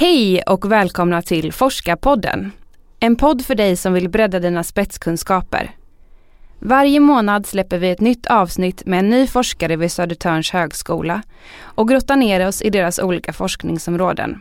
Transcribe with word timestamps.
Hej 0.00 0.42
och 0.42 0.72
välkomna 0.72 1.22
till 1.22 1.52
Forskarpodden. 1.52 2.52
En 3.00 3.16
podd 3.16 3.44
för 3.44 3.54
dig 3.54 3.76
som 3.76 3.92
vill 3.92 4.08
bredda 4.08 4.40
dina 4.40 4.64
spetskunskaper. 4.64 5.70
Varje 6.58 7.00
månad 7.00 7.46
släpper 7.46 7.78
vi 7.78 7.90
ett 7.90 8.00
nytt 8.00 8.26
avsnitt 8.26 8.86
med 8.86 8.98
en 8.98 9.10
ny 9.10 9.26
forskare 9.26 9.76
vid 9.76 9.92
Södertörns 9.92 10.50
högskola 10.50 11.22
och 11.60 11.88
grottar 11.88 12.16
ner 12.16 12.48
oss 12.48 12.62
i 12.62 12.70
deras 12.70 12.98
olika 12.98 13.32
forskningsområden. 13.32 14.40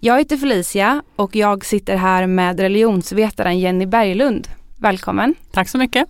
Jag 0.00 0.18
heter 0.18 0.36
Felicia 0.36 1.02
och 1.16 1.36
jag 1.36 1.64
sitter 1.64 1.96
här 1.96 2.26
med 2.26 2.60
religionsvetaren 2.60 3.58
Jenny 3.58 3.86
Berglund. 3.86 4.48
Välkommen! 4.76 5.34
Tack 5.52 5.68
så 5.68 5.78
mycket! 5.78 6.08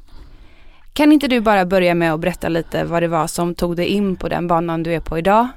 Kan 0.93 1.12
inte 1.12 1.29
du 1.29 1.40
bara 1.40 1.67
börja 1.67 1.94
med 1.94 2.14
att 2.14 2.21
berätta 2.21 2.49
lite 2.49 2.85
vad 2.85 3.03
det 3.03 3.08
var 3.08 3.26
som 3.26 3.54
tog 3.54 3.76
dig 3.76 3.86
in 3.86 4.17
på 4.17 4.29
den 4.29 4.46
banan 4.46 4.82
du 4.82 4.94
är 4.94 5.00
på 5.00 5.18
idag? 5.18 5.49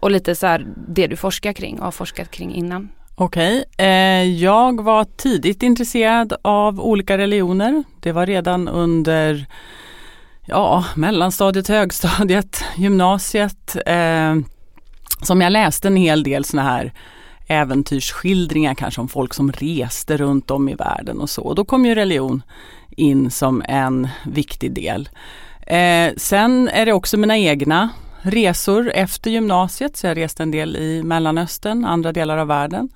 Och 0.00 0.10
lite 0.10 0.34
så 0.34 0.46
här 0.46 0.66
det 0.88 1.06
du 1.06 1.16
forskar 1.16 1.52
kring 1.52 1.78
och 1.78 1.84
har 1.84 1.92
forskat 1.92 2.30
kring 2.30 2.54
innan. 2.54 2.88
Okej, 3.14 3.64
okay. 3.72 3.86
eh, 3.86 4.24
jag 4.24 4.82
var 4.82 5.04
tidigt 5.04 5.62
intresserad 5.62 6.32
av 6.42 6.80
olika 6.80 7.18
religioner. 7.18 7.84
Det 8.00 8.12
var 8.12 8.26
redan 8.26 8.68
under 8.68 9.46
ja, 10.46 10.84
mellanstadiet, 10.96 11.68
högstadiet, 11.68 12.64
gymnasiet 12.76 13.76
eh, 13.86 14.36
som 15.22 15.40
jag 15.40 15.52
läste 15.52 15.88
en 15.88 15.96
hel 15.96 16.22
del 16.22 16.44
såna 16.44 16.62
här 16.62 16.92
äventyrsskildringar 17.46 18.74
kanske 18.74 19.00
om 19.00 19.08
folk 19.08 19.34
som 19.34 19.52
reste 19.52 20.16
runt 20.16 20.50
om 20.50 20.68
i 20.68 20.74
världen 20.74 21.20
och 21.20 21.30
så. 21.30 21.42
Och 21.42 21.54
då 21.54 21.64
kom 21.64 21.86
ju 21.86 21.94
religion 21.94 22.42
in 22.90 23.30
som 23.30 23.62
en 23.68 24.08
viktig 24.24 24.72
del. 24.72 25.08
Eh, 25.66 26.12
sen 26.16 26.68
är 26.68 26.86
det 26.86 26.92
också 26.92 27.16
mina 27.16 27.38
egna 27.38 27.90
resor 28.22 28.90
efter 28.94 29.30
gymnasiet, 29.30 29.96
så 29.96 30.06
jag 30.06 30.16
reste 30.16 30.42
en 30.42 30.50
del 30.50 30.76
i 30.76 31.02
Mellanöstern, 31.02 31.84
andra 31.84 32.12
delar 32.12 32.38
av 32.38 32.46
världen. 32.46 32.88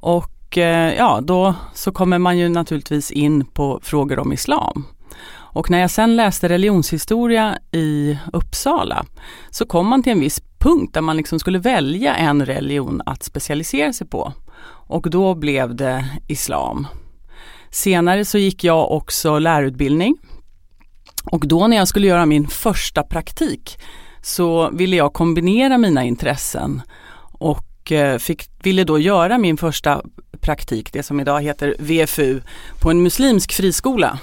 Och 0.00 0.58
eh, 0.58 0.94
ja, 0.94 1.20
då 1.22 1.54
så 1.74 1.92
kommer 1.92 2.18
man 2.18 2.38
ju 2.38 2.48
naturligtvis 2.48 3.10
in 3.10 3.44
på 3.44 3.80
frågor 3.82 4.18
om 4.18 4.32
islam. 4.32 4.84
Och 5.50 5.70
när 5.70 5.80
jag 5.80 5.90
sen 5.90 6.16
läste 6.16 6.48
religionshistoria 6.48 7.58
i 7.72 8.18
Uppsala 8.32 9.04
så 9.50 9.66
kom 9.66 9.86
man 9.86 10.02
till 10.02 10.12
en 10.12 10.20
viss 10.20 10.42
punkt 10.58 10.94
där 10.94 11.00
man 11.00 11.16
liksom 11.16 11.38
skulle 11.38 11.58
välja 11.58 12.14
en 12.14 12.46
religion 12.46 13.02
att 13.06 13.22
specialisera 13.22 13.92
sig 13.92 14.06
på. 14.06 14.32
Och 14.88 15.10
då 15.10 15.34
blev 15.34 15.74
det 15.74 16.04
islam. 16.26 16.86
Senare 17.70 18.24
så 18.24 18.38
gick 18.38 18.64
jag 18.64 18.92
också 18.92 19.38
lärarutbildning. 19.38 20.16
Och 21.24 21.48
då 21.48 21.66
när 21.66 21.76
jag 21.76 21.88
skulle 21.88 22.06
göra 22.06 22.26
min 22.26 22.46
första 22.46 23.02
praktik 23.02 23.78
så 24.22 24.70
ville 24.70 24.96
jag 24.96 25.12
kombinera 25.12 25.78
mina 25.78 26.04
intressen 26.04 26.82
och 27.32 27.92
eh, 27.92 28.18
fick, 28.18 28.50
ville 28.62 28.84
då 28.84 28.98
göra 28.98 29.38
min 29.38 29.56
första 29.56 30.02
praktik, 30.40 30.92
det 30.92 31.02
som 31.02 31.20
idag 31.20 31.42
heter 31.42 31.76
VFU, 31.78 32.40
på 32.82 32.90
en 32.90 33.02
muslimsk 33.02 33.52
friskola. 33.52 34.18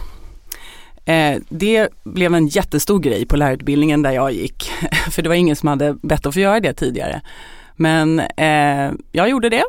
Eh, 1.05 1.37
det 1.49 1.89
blev 2.03 2.35
en 2.35 2.47
jättestor 2.47 2.99
grej 2.99 3.25
på 3.25 3.37
lärarutbildningen 3.37 4.01
där 4.01 4.11
jag 4.11 4.31
gick, 4.31 4.71
för 5.11 5.21
det 5.21 5.29
var 5.29 5.35
ingen 5.35 5.55
som 5.55 5.69
hade 5.69 5.93
bett 5.93 6.25
att 6.25 6.33
få 6.33 6.39
göra 6.39 6.59
det 6.59 6.73
tidigare. 6.73 7.21
Men 7.75 8.19
eh, 8.19 8.91
jag 9.11 9.29
gjorde 9.29 9.49
det. 9.49 9.63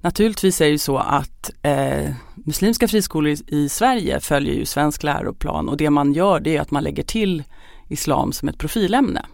Naturligtvis 0.00 0.60
är 0.60 0.64
det 0.64 0.70
ju 0.70 0.78
så 0.78 0.98
att 0.98 1.50
eh, 1.62 2.10
muslimska 2.34 2.88
friskolor 2.88 3.32
i, 3.32 3.36
i 3.46 3.68
Sverige 3.68 4.20
följer 4.20 4.54
ju 4.54 4.64
svensk 4.64 5.02
läroplan 5.02 5.68
och 5.68 5.76
det 5.76 5.90
man 5.90 6.12
gör 6.12 6.40
det 6.40 6.56
är 6.56 6.60
att 6.60 6.70
man 6.70 6.84
lägger 6.84 7.02
till 7.02 7.42
islam 7.88 8.32
som 8.32 8.48
ett 8.48 8.58
profilämne. 8.58 9.26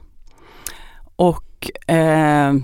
Och 1.16 1.70
eh, 1.90 2.54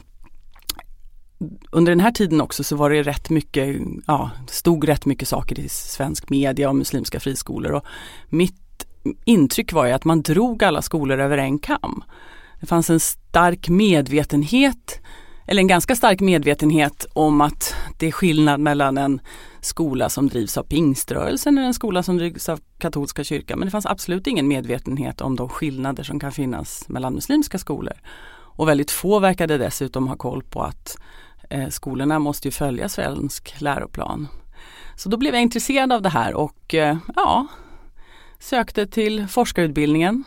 under 1.70 1.92
den 1.92 2.00
här 2.00 2.10
tiden 2.10 2.40
också 2.40 2.64
så 2.64 2.76
var 2.76 2.90
det 2.90 3.02
rätt 3.02 3.30
mycket, 3.30 3.76
ja, 4.06 4.30
stod 4.46 4.88
rätt 4.88 5.06
mycket 5.06 5.28
saker 5.28 5.60
i 5.60 5.68
svensk 5.68 6.30
media 6.30 6.70
om 6.70 6.78
muslimska 6.78 7.20
friskolor. 7.20 7.72
Och 7.72 7.84
mitt 8.28 8.86
intryck 9.24 9.72
var 9.72 9.86
ju 9.86 9.92
att 9.92 10.04
man 10.04 10.22
drog 10.22 10.64
alla 10.64 10.82
skolor 10.82 11.20
över 11.20 11.38
en 11.38 11.58
kam. 11.58 12.04
Det 12.60 12.66
fanns 12.66 12.90
en 12.90 13.00
stark 13.00 13.68
medvetenhet, 13.68 15.00
eller 15.46 15.62
en 15.62 15.68
ganska 15.68 15.96
stark 15.96 16.20
medvetenhet 16.20 17.06
om 17.12 17.40
att 17.40 17.74
det 17.98 18.06
är 18.06 18.12
skillnad 18.12 18.60
mellan 18.60 18.98
en 18.98 19.20
skola 19.60 20.08
som 20.08 20.28
drivs 20.28 20.56
av 20.56 20.62
pingströrelsen 20.62 21.58
och 21.58 21.64
en 21.64 21.74
skola 21.74 22.02
som 22.02 22.18
drivs 22.18 22.48
av 22.48 22.60
katolska 22.78 23.24
kyrkan. 23.24 23.58
Men 23.58 23.66
det 23.66 23.72
fanns 23.72 23.86
absolut 23.86 24.26
ingen 24.26 24.48
medvetenhet 24.48 25.20
om 25.20 25.36
de 25.36 25.48
skillnader 25.48 26.02
som 26.02 26.20
kan 26.20 26.32
finnas 26.32 26.88
mellan 26.88 27.14
muslimska 27.14 27.58
skolor. 27.58 27.94
Och 28.56 28.68
väldigt 28.68 28.90
få 28.90 29.18
verkade 29.18 29.58
dessutom 29.58 30.08
ha 30.08 30.16
koll 30.16 30.42
på 30.42 30.62
att 30.62 30.98
eh, 31.50 31.68
skolorna 31.68 32.18
måste 32.18 32.48
ju 32.48 32.52
följa 32.52 32.88
svensk 32.88 33.54
läroplan. 33.58 34.28
Så 34.96 35.08
då 35.08 35.16
blev 35.16 35.34
jag 35.34 35.42
intresserad 35.42 35.92
av 35.92 36.02
det 36.02 36.08
här 36.08 36.34
och 36.34 36.74
eh, 36.74 36.96
ja, 37.16 37.46
sökte 38.38 38.86
till 38.86 39.26
forskarutbildningen 39.26 40.24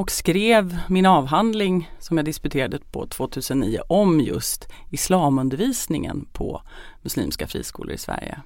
och 0.00 0.10
skrev 0.10 0.78
min 0.88 1.06
avhandling 1.06 1.90
som 1.98 2.16
jag 2.16 2.24
disputerade 2.24 2.78
på 2.92 3.06
2009 3.06 3.80
om 3.88 4.20
just 4.20 4.68
islamundervisningen 4.90 6.28
på 6.32 6.62
muslimska 7.02 7.46
friskolor 7.46 7.92
i 7.92 7.98
Sverige. 7.98 8.40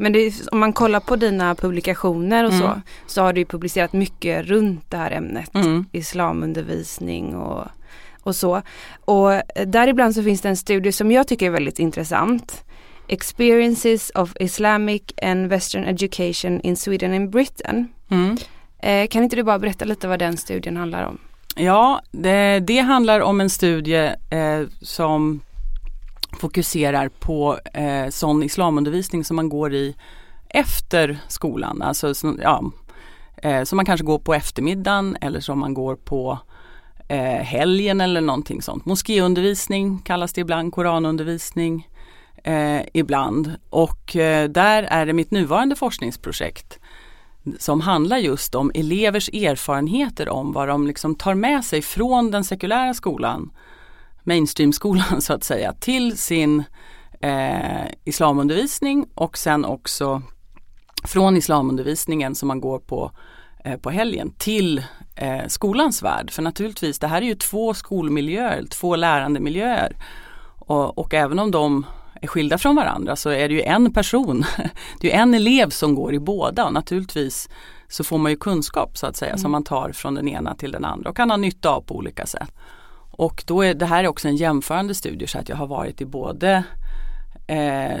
Men 0.00 0.14
är, 0.14 0.32
om 0.52 0.58
man 0.58 0.72
kollar 0.72 1.00
på 1.00 1.16
dina 1.16 1.54
publikationer 1.54 2.44
och 2.44 2.52
mm. 2.52 2.62
så, 2.62 2.80
så 3.06 3.22
har 3.22 3.32
du 3.32 3.44
publicerat 3.44 3.92
mycket 3.92 4.46
runt 4.46 4.90
det 4.90 4.96
här 4.96 5.10
ämnet. 5.10 5.54
Mm. 5.54 5.84
Islamundervisning 5.92 7.36
och, 7.36 7.64
och 8.22 8.36
så. 8.36 8.62
Och 9.04 9.30
däribland 9.66 10.14
så 10.14 10.22
finns 10.22 10.40
det 10.40 10.48
en 10.48 10.56
studie 10.56 10.92
som 10.92 11.12
jag 11.12 11.28
tycker 11.28 11.46
är 11.46 11.50
väldigt 11.50 11.78
intressant. 11.78 12.64
Experiences 13.08 14.12
of 14.14 14.32
Islamic 14.40 15.02
and 15.22 15.48
Western 15.48 15.84
Education 15.84 16.60
in 16.60 16.76
Sweden 16.76 17.14
and 17.14 17.30
Britain. 17.30 17.88
Mm. 18.10 18.36
Eh, 18.78 19.08
kan 19.08 19.24
inte 19.24 19.36
du 19.36 19.42
bara 19.42 19.58
berätta 19.58 19.84
lite 19.84 20.08
vad 20.08 20.18
den 20.18 20.36
studien 20.36 20.76
handlar 20.76 21.06
om? 21.06 21.18
Ja, 21.56 22.00
det, 22.10 22.60
det 22.60 22.78
handlar 22.78 23.20
om 23.20 23.40
en 23.40 23.50
studie 23.50 24.14
eh, 24.30 24.62
som 24.82 25.40
fokuserar 26.40 27.08
på 27.08 27.58
eh, 27.74 28.08
sån 28.08 28.42
islamundervisning 28.42 29.24
som 29.24 29.36
man 29.36 29.48
går 29.48 29.74
i 29.74 29.96
efter 30.48 31.18
skolan. 31.28 31.82
Alltså 31.82 32.14
ja, 32.42 32.64
eh, 33.36 33.62
som 33.62 33.76
man 33.76 33.86
kanske 33.86 34.06
går 34.06 34.18
på 34.18 34.34
eftermiddagen 34.34 35.16
eller 35.20 35.40
som 35.40 35.58
man 35.58 35.74
går 35.74 35.96
på 35.96 36.38
eh, 37.08 37.42
helgen 37.42 38.00
eller 38.00 38.20
någonting 38.20 38.62
sånt. 38.62 38.84
Moskéundervisning 38.84 39.98
kallas 39.98 40.32
det 40.32 40.40
ibland, 40.40 40.72
koranundervisning 40.72 41.88
eh, 42.44 42.80
ibland. 42.94 43.54
Och 43.70 44.16
eh, 44.16 44.48
där 44.48 44.82
är 44.82 45.06
det 45.06 45.12
mitt 45.12 45.30
nuvarande 45.30 45.76
forskningsprojekt 45.76 46.78
som 47.58 47.80
handlar 47.80 48.16
just 48.16 48.54
om 48.54 48.70
elevers 48.74 49.28
erfarenheter 49.28 50.28
om 50.28 50.52
vad 50.52 50.68
de 50.68 50.86
liksom 50.86 51.14
tar 51.14 51.34
med 51.34 51.64
sig 51.64 51.82
från 51.82 52.30
den 52.30 52.44
sekulära 52.44 52.94
skolan 52.94 53.50
mainstream-skolan 54.24 55.20
så 55.20 55.32
att 55.32 55.44
säga 55.44 55.72
till 55.72 56.18
sin 56.18 56.64
eh, 57.20 57.86
islamundervisning 58.04 59.06
och 59.14 59.38
sen 59.38 59.64
också 59.64 60.22
från 61.04 61.36
islamundervisningen 61.36 62.34
som 62.34 62.48
man 62.48 62.60
går 62.60 62.78
på 62.78 63.12
eh, 63.64 63.76
på 63.76 63.90
helgen 63.90 64.32
till 64.38 64.82
eh, 65.16 65.46
skolans 65.48 66.02
värld. 66.02 66.30
För 66.30 66.42
naturligtvis, 66.42 66.98
det 66.98 67.06
här 67.06 67.22
är 67.22 67.26
ju 67.26 67.34
två 67.34 67.74
skolmiljöer, 67.74 68.64
två 68.70 68.96
lärandemiljöer. 68.96 69.96
Och, 70.58 70.98
och 70.98 71.14
även 71.14 71.38
om 71.38 71.50
de 71.50 71.86
är 72.22 72.26
skilda 72.26 72.58
från 72.58 72.76
varandra 72.76 73.16
så 73.16 73.30
är 73.30 73.48
det 73.48 73.54
ju 73.54 73.62
en 73.62 73.92
person, 73.92 74.44
det 75.00 75.14
är 75.14 75.22
en 75.22 75.34
elev 75.34 75.70
som 75.70 75.94
går 75.94 76.14
i 76.14 76.18
båda 76.18 76.66
och 76.66 76.72
naturligtvis 76.72 77.48
så 77.88 78.04
får 78.04 78.18
man 78.18 78.32
ju 78.32 78.36
kunskap 78.36 78.98
så 78.98 79.06
att 79.06 79.16
säga 79.16 79.30
mm. 79.30 79.38
som 79.38 79.50
man 79.50 79.64
tar 79.64 79.92
från 79.92 80.14
den 80.14 80.28
ena 80.28 80.54
till 80.54 80.72
den 80.72 80.84
andra 80.84 81.10
och 81.10 81.16
kan 81.16 81.30
ha 81.30 81.36
nytta 81.36 81.70
av 81.70 81.80
på 81.80 81.96
olika 81.96 82.26
sätt. 82.26 82.52
Och 83.20 83.44
då 83.46 83.64
är 83.64 83.74
det 83.74 83.86
här 83.86 84.04
är 84.04 84.08
också 84.08 84.28
en 84.28 84.36
jämförande 84.36 84.94
studie 84.94 85.26
så 85.26 85.38
att 85.38 85.48
jag 85.48 85.56
har 85.56 85.66
varit 85.66 86.00
i 86.00 86.04
både 86.04 86.64
eh, 87.46 87.98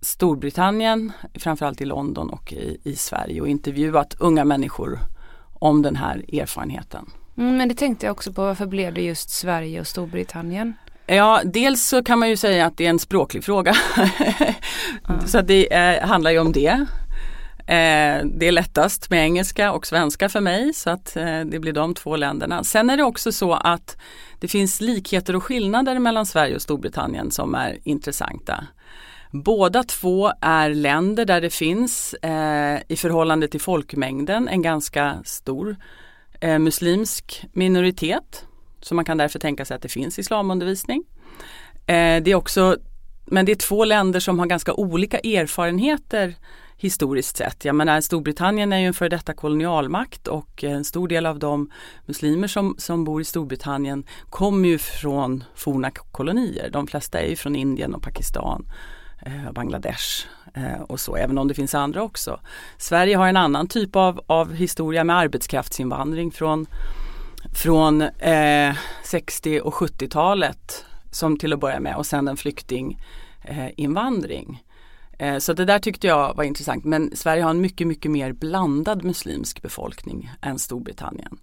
Storbritannien, 0.00 1.12
framförallt 1.34 1.80
i 1.80 1.84
London 1.84 2.30
och 2.30 2.52
i, 2.52 2.80
i, 2.84 2.96
Sverige 2.96 3.40
och 3.40 3.48
intervjuat 3.48 4.14
unga 4.18 4.44
människor 4.44 4.98
om 5.54 5.82
den 5.82 5.96
här 5.96 6.34
erfarenheten. 6.40 7.10
Mm, 7.36 7.56
men 7.56 7.68
det 7.68 7.74
tänkte 7.74 8.06
jag 8.06 8.12
också 8.12 8.32
på, 8.32 8.42
varför 8.42 8.66
blev 8.66 8.94
det 8.94 9.02
just 9.02 9.30
Sverige 9.30 9.80
och 9.80 9.86
Storbritannien? 9.86 10.74
Ja, 11.06 11.40
dels 11.44 11.88
så 11.88 12.04
kan 12.04 12.18
man 12.18 12.28
ju 12.28 12.36
säga 12.36 12.66
att 12.66 12.76
det 12.76 12.86
är 12.86 12.90
en 12.90 12.98
språklig 12.98 13.44
fråga. 13.44 13.76
mm. 15.08 15.26
Så 15.26 15.40
det 15.40 15.74
eh, 15.74 16.08
handlar 16.08 16.30
ju 16.30 16.38
om 16.38 16.52
det. 16.52 16.86
Eh, 17.68 18.24
det 18.24 18.48
är 18.48 18.52
lättast 18.52 19.10
med 19.10 19.24
engelska 19.24 19.72
och 19.72 19.86
svenska 19.86 20.28
för 20.28 20.40
mig 20.40 20.74
så 20.74 20.90
att 20.90 21.16
eh, 21.16 21.40
det 21.40 21.58
blir 21.58 21.72
de 21.72 21.94
två 21.94 22.16
länderna. 22.16 22.64
Sen 22.64 22.90
är 22.90 22.96
det 22.96 23.02
också 23.02 23.32
så 23.32 23.52
att 23.52 23.96
det 24.40 24.48
finns 24.48 24.80
likheter 24.80 25.36
och 25.36 25.44
skillnader 25.44 25.98
mellan 25.98 26.26
Sverige 26.26 26.54
och 26.54 26.62
Storbritannien 26.62 27.30
som 27.30 27.54
är 27.54 27.78
intressanta. 27.84 28.66
Båda 29.30 29.82
två 29.82 30.32
är 30.40 30.70
länder 30.74 31.24
där 31.24 31.40
det 31.40 31.50
finns 31.50 32.14
eh, 32.14 32.78
i 32.88 32.96
förhållande 32.96 33.48
till 33.48 33.60
folkmängden 33.60 34.48
en 34.48 34.62
ganska 34.62 35.22
stor 35.24 35.76
eh, 36.40 36.58
muslimsk 36.58 37.44
minoritet. 37.52 38.44
Så 38.80 38.94
man 38.94 39.04
kan 39.04 39.18
därför 39.18 39.38
tänka 39.38 39.64
sig 39.64 39.74
att 39.74 39.82
det 39.82 39.88
finns 39.88 40.18
islamundervisning. 40.18 41.04
Eh, 41.86 42.22
det 42.22 42.30
är 42.30 42.34
också, 42.34 42.76
men 43.26 43.46
det 43.46 43.52
är 43.52 43.56
två 43.56 43.84
länder 43.84 44.20
som 44.20 44.38
har 44.38 44.46
ganska 44.46 44.74
olika 44.74 45.18
erfarenheter 45.18 46.34
historiskt 46.78 47.36
sett. 47.36 47.64
Jag 47.64 47.74
menar 47.74 48.00
Storbritannien 48.00 48.72
är 48.72 48.78
ju 48.78 48.86
en 48.86 48.94
före 48.94 49.08
detta 49.08 49.34
kolonialmakt 49.34 50.28
och 50.28 50.64
eh, 50.64 50.72
en 50.72 50.84
stor 50.84 51.08
del 51.08 51.26
av 51.26 51.38
de 51.38 51.70
muslimer 52.06 52.48
som, 52.48 52.74
som 52.78 53.04
bor 53.04 53.20
i 53.20 53.24
Storbritannien 53.24 54.04
kommer 54.30 54.68
ju 54.68 54.78
från 54.78 55.44
forna 55.54 55.90
kolonier. 55.90 56.70
De 56.70 56.86
flesta 56.86 57.20
är 57.20 57.28
ju 57.28 57.36
från 57.36 57.56
Indien 57.56 57.94
och 57.94 58.02
Pakistan, 58.02 58.66
eh, 59.26 59.52
Bangladesh 59.52 60.26
eh, 60.54 60.80
och 60.80 61.00
så, 61.00 61.16
även 61.16 61.38
om 61.38 61.48
det 61.48 61.54
finns 61.54 61.74
andra 61.74 62.02
också. 62.02 62.40
Sverige 62.78 63.16
har 63.16 63.28
en 63.28 63.36
annan 63.36 63.68
typ 63.68 63.96
av, 63.96 64.20
av 64.26 64.54
historia 64.54 65.04
med 65.04 65.16
arbetskraftsinvandring 65.16 66.30
från, 66.30 66.66
från 67.54 68.02
eh, 68.02 68.74
60 69.04 69.60
och 69.60 69.74
70-talet 69.74 70.84
som 71.10 71.38
till 71.38 71.52
att 71.52 71.60
börja 71.60 71.80
med 71.80 71.96
och 71.96 72.06
sen 72.06 72.28
en 72.28 72.36
flyktinginvandring. 72.36 74.62
Eh, 75.18 75.38
så 75.38 75.52
det 75.52 75.64
där 75.64 75.78
tyckte 75.78 76.06
jag 76.06 76.34
var 76.34 76.44
intressant 76.44 76.84
men 76.84 77.16
Sverige 77.16 77.42
har 77.42 77.50
en 77.50 77.60
mycket, 77.60 77.86
mycket 77.86 78.10
mer 78.10 78.32
blandad 78.32 79.04
muslimsk 79.04 79.62
befolkning 79.62 80.30
än 80.42 80.58
Storbritannien. 80.58 81.38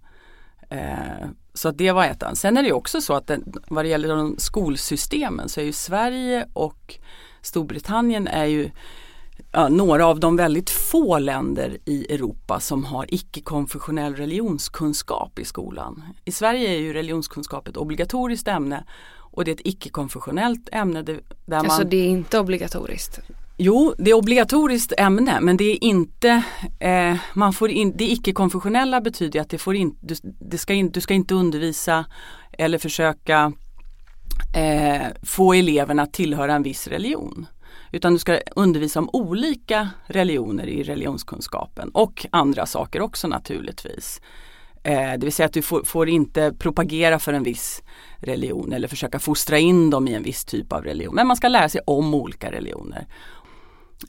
Eh, 0.70 1.28
så 1.54 1.70
det 1.70 1.92
var 1.92 2.04
ett. 2.04 2.22
Sen 2.34 2.56
är 2.56 2.62
det 2.62 2.72
också 2.72 3.00
så 3.00 3.14
att 3.14 3.26
den, 3.26 3.52
vad 3.68 3.84
det 3.84 3.88
gäller 3.88 4.08
de 4.08 4.34
skolsystemen 4.38 5.48
så 5.48 5.60
är 5.60 5.64
ju 5.64 5.72
Sverige 5.72 6.48
och 6.52 6.98
Storbritannien 7.40 8.28
är 8.28 8.44
ju 8.44 8.70
ja, 9.52 9.68
några 9.68 10.06
av 10.06 10.20
de 10.20 10.36
väldigt 10.36 10.70
få 10.70 11.18
länder 11.18 11.78
i 11.84 12.14
Europa 12.14 12.60
som 12.60 12.84
har 12.84 13.06
icke-konfessionell 13.08 14.14
religionskunskap 14.14 15.38
i 15.38 15.44
skolan. 15.44 16.02
I 16.24 16.32
Sverige 16.32 16.68
är 16.68 16.78
ju 16.78 16.92
religionskunskap 16.92 17.68
ett 17.68 17.76
obligatoriskt 17.76 18.48
ämne 18.48 18.84
och 19.16 19.44
det 19.44 19.50
är 19.50 19.54
ett 19.54 19.60
icke-konfessionellt 19.64 20.68
ämne. 20.72 21.02
Där 21.02 21.22
man... 21.46 21.66
Alltså 21.66 21.84
det 21.84 21.96
är 21.96 22.08
inte 22.08 22.38
obligatoriskt? 22.38 23.20
Jo, 23.58 23.94
det 23.98 24.10
är 24.10 24.14
obligatoriskt 24.14 24.92
ämne 24.98 25.40
men 25.40 25.56
det 25.56 25.64
är 25.64 25.84
inte, 25.84 26.42
eh, 26.80 27.16
man 27.34 27.52
får 27.52 27.70
in, 27.70 27.92
det 27.96 28.04
icke-konfessionella 28.04 29.00
betyder 29.00 29.40
att 29.40 29.50
det 29.50 29.58
får 29.58 29.76
in, 29.76 29.96
du, 30.00 30.14
det 30.22 30.58
ska 30.58 30.74
in, 30.74 30.90
du 30.90 31.00
ska 31.00 31.14
inte 31.14 31.34
undervisa 31.34 32.04
eller 32.52 32.78
försöka 32.78 33.52
eh, 34.56 35.06
få 35.22 35.52
eleverna 35.52 36.02
att 36.02 36.12
tillhöra 36.12 36.54
en 36.54 36.62
viss 36.62 36.88
religion. 36.88 37.46
Utan 37.92 38.12
du 38.12 38.18
ska 38.18 38.40
undervisa 38.56 39.00
om 39.00 39.10
olika 39.12 39.88
religioner 40.06 40.66
i 40.66 40.82
religionskunskapen 40.82 41.88
och 41.88 42.26
andra 42.30 42.66
saker 42.66 43.00
också 43.00 43.28
naturligtvis. 43.28 44.20
Eh, 44.82 45.12
det 45.12 45.26
vill 45.26 45.32
säga 45.32 45.46
att 45.46 45.52
du 45.52 45.62
får, 45.62 45.84
får, 45.84 46.08
inte 46.08 46.52
propagera 46.58 47.18
för 47.18 47.32
en 47.32 47.42
viss 47.42 47.82
religion 48.18 48.72
eller 48.72 48.88
försöka 48.88 49.18
fostra 49.18 49.58
in 49.58 49.90
dem 49.90 50.08
i 50.08 50.14
en 50.14 50.22
viss 50.22 50.44
typ 50.44 50.72
av 50.72 50.84
religion. 50.84 51.14
Men 51.14 51.26
man 51.26 51.36
ska 51.36 51.48
lära 51.48 51.68
sig 51.68 51.80
om 51.86 52.14
olika 52.14 52.52
religioner. 52.52 53.06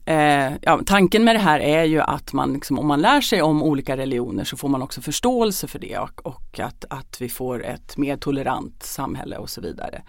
Eh, 0.06 0.54
ja, 0.62 0.82
tanken 0.86 1.24
med 1.24 1.36
det 1.36 1.40
här 1.40 1.60
är 1.60 1.84
ju 1.84 2.02
att 2.02 2.34
man, 2.34 2.54
liksom, 2.54 2.80
om 2.80 2.88
man 2.88 3.02
lär 3.02 3.22
sig 3.22 3.42
om 3.42 3.64
olika 3.64 3.98
religioner 3.98 4.44
så 4.44 4.58
får 4.58 4.70
man 4.70 4.82
också 4.82 5.02
förståelse 5.02 5.68
för 5.68 5.80
det 5.80 5.98
och, 5.98 6.26
och 6.26 6.60
att, 6.60 6.86
att 6.90 7.22
vi 7.22 7.30
får 7.30 7.66
ett 7.66 7.98
mer 7.98 8.18
tolerant 8.18 8.84
samhälle 8.84 9.38
och 9.38 9.50
så 9.50 9.62
vidare. 9.62 10.02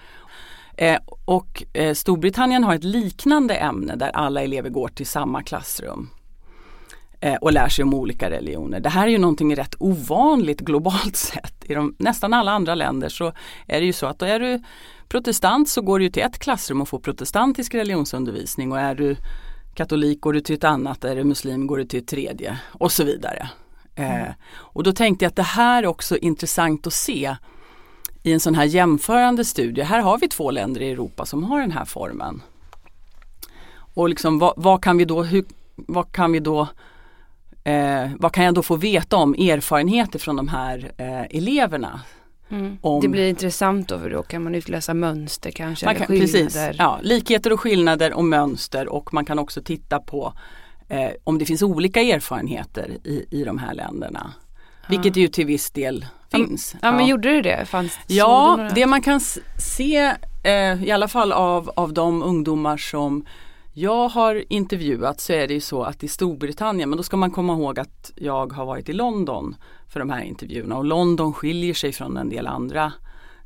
Eh, 0.76 0.98
och 1.24 1.62
eh, 1.72 1.94
Storbritannien 1.94 2.64
har 2.64 2.74
ett 2.74 2.84
liknande 2.84 3.54
ämne 3.54 3.96
där 3.96 4.08
alla 4.08 4.42
elever 4.42 4.70
går 4.70 4.88
till 4.88 5.06
samma 5.06 5.42
klassrum 5.42 6.10
eh, 7.20 7.34
och 7.34 7.52
lär 7.52 7.68
sig 7.68 7.82
om 7.82 7.94
olika 7.94 8.30
religioner. 8.30 8.80
Det 8.80 8.88
här 8.88 9.06
är 9.06 9.10
ju 9.10 9.18
någonting 9.18 9.56
rätt 9.56 9.74
ovanligt 9.78 10.60
globalt 10.60 11.16
sett. 11.32 11.64
I 11.64 11.74
de, 11.74 11.96
nästan 11.98 12.34
alla 12.34 12.52
andra 12.52 12.74
länder 12.74 13.08
så 13.08 13.32
är 13.66 13.80
det 13.80 13.86
ju 13.86 13.92
så 13.92 14.06
att 14.06 14.18
då 14.18 14.26
är 14.26 14.40
du 14.40 14.62
protestant 15.08 15.68
så 15.68 15.82
går 15.82 15.98
du 15.98 16.10
till 16.10 16.22
ett 16.22 16.38
klassrum 16.38 16.80
och 16.80 16.88
får 16.88 16.98
protestantisk 16.98 17.74
religionsundervisning 17.74 18.72
och 18.72 18.80
är 18.80 18.94
du 18.94 19.16
katolik 19.78 20.20
går 20.20 20.32
du 20.32 20.40
till 20.40 20.54
ett 20.54 20.64
annat, 20.64 21.04
är 21.04 21.16
du 21.16 21.24
muslim 21.24 21.66
går 21.66 21.78
du 21.78 21.84
till 21.84 22.00
ett 22.00 22.06
tredje 22.06 22.58
och 22.72 22.92
så 22.92 23.04
vidare. 23.04 23.50
Mm. 23.94 24.22
Eh, 24.22 24.28
och 24.50 24.82
då 24.82 24.92
tänkte 24.92 25.24
jag 25.24 25.28
att 25.28 25.36
det 25.36 25.42
här 25.42 25.82
är 25.82 25.86
också 25.86 26.16
intressant 26.16 26.86
att 26.86 26.92
se 26.92 27.36
i 28.22 28.32
en 28.32 28.40
sån 28.40 28.54
här 28.54 28.64
jämförande 28.64 29.44
studie. 29.44 29.82
Här 29.82 30.00
har 30.00 30.18
vi 30.18 30.28
två 30.28 30.50
länder 30.50 30.82
i 30.82 30.90
Europa 30.90 31.26
som 31.26 31.44
har 31.44 31.60
den 31.60 31.70
här 31.70 31.84
formen. 31.84 32.42
Och 33.94 34.08
liksom 34.08 34.38
vad, 34.38 34.54
vad 34.56 34.82
kan 34.82 34.98
vi 34.98 35.04
då, 35.04 35.22
hur, 35.22 35.44
vad 35.76 36.12
kan 36.12 36.32
vi 36.32 36.40
då 36.40 36.68
eh, 37.64 38.10
vad 38.18 38.32
kan 38.32 38.44
jag 38.44 38.54
då 38.54 38.62
få 38.62 38.76
veta 38.76 39.16
om 39.16 39.34
erfarenheter 39.34 40.18
från 40.18 40.36
de 40.36 40.48
här 40.48 40.92
eh, 40.96 41.38
eleverna 41.38 42.00
Mm. 42.50 42.78
Om, 42.80 43.00
det 43.00 43.08
blir 43.08 43.28
intressant 43.28 43.88
då 43.88 43.98
för 43.98 44.10
då 44.10 44.22
kan 44.22 44.42
man 44.42 44.54
utläsa 44.54 44.94
mönster 44.94 45.50
kanske. 45.50 45.86
Man 45.86 45.94
kan, 45.94 46.06
precis, 46.06 46.58
ja, 46.78 46.98
likheter 47.02 47.52
och 47.52 47.60
skillnader 47.60 48.12
och 48.12 48.24
mönster 48.24 48.88
och 48.88 49.14
man 49.14 49.24
kan 49.24 49.38
också 49.38 49.62
titta 49.62 49.98
på 49.98 50.32
eh, 50.88 51.10
om 51.24 51.38
det 51.38 51.44
finns 51.44 51.62
olika 51.62 52.00
erfarenheter 52.00 52.98
i, 53.04 53.26
i 53.30 53.44
de 53.44 53.58
här 53.58 53.74
länderna. 53.74 54.32
Ja. 54.82 54.86
Vilket 54.88 55.16
ju 55.16 55.28
till 55.28 55.46
viss 55.46 55.70
del 55.70 56.06
finns. 56.30 56.76
Ja, 56.82 56.88
ja. 56.88 56.92
men 56.92 57.06
gjorde 57.06 57.30
det 57.30 57.42
det? 57.42 57.64
Fanns, 57.64 57.98
ja, 58.06 58.68
det 58.74 58.86
man 58.86 59.02
kan 59.02 59.20
se 59.58 60.14
eh, 60.44 60.84
i 60.84 60.90
alla 60.90 61.08
fall 61.08 61.32
av, 61.32 61.70
av 61.76 61.92
de 61.92 62.22
ungdomar 62.22 62.76
som 62.76 63.24
jag 63.72 64.08
har 64.08 64.44
intervjuat 64.48 65.20
så 65.20 65.32
är 65.32 65.48
det 65.48 65.54
ju 65.54 65.60
så 65.60 65.82
att 65.82 66.04
i 66.04 66.08
Storbritannien, 66.08 66.88
men 66.88 66.96
då 66.96 67.02
ska 67.02 67.16
man 67.16 67.30
komma 67.30 67.52
ihåg 67.52 67.78
att 67.78 68.12
jag 68.16 68.52
har 68.52 68.66
varit 68.66 68.88
i 68.88 68.92
London 68.92 69.56
för 69.88 70.00
de 70.00 70.10
här 70.10 70.22
intervjuerna 70.22 70.76
och 70.76 70.84
London 70.84 71.32
skiljer 71.32 71.74
sig 71.74 71.92
från 71.92 72.16
en 72.16 72.28
del 72.28 72.46
andra 72.46 72.92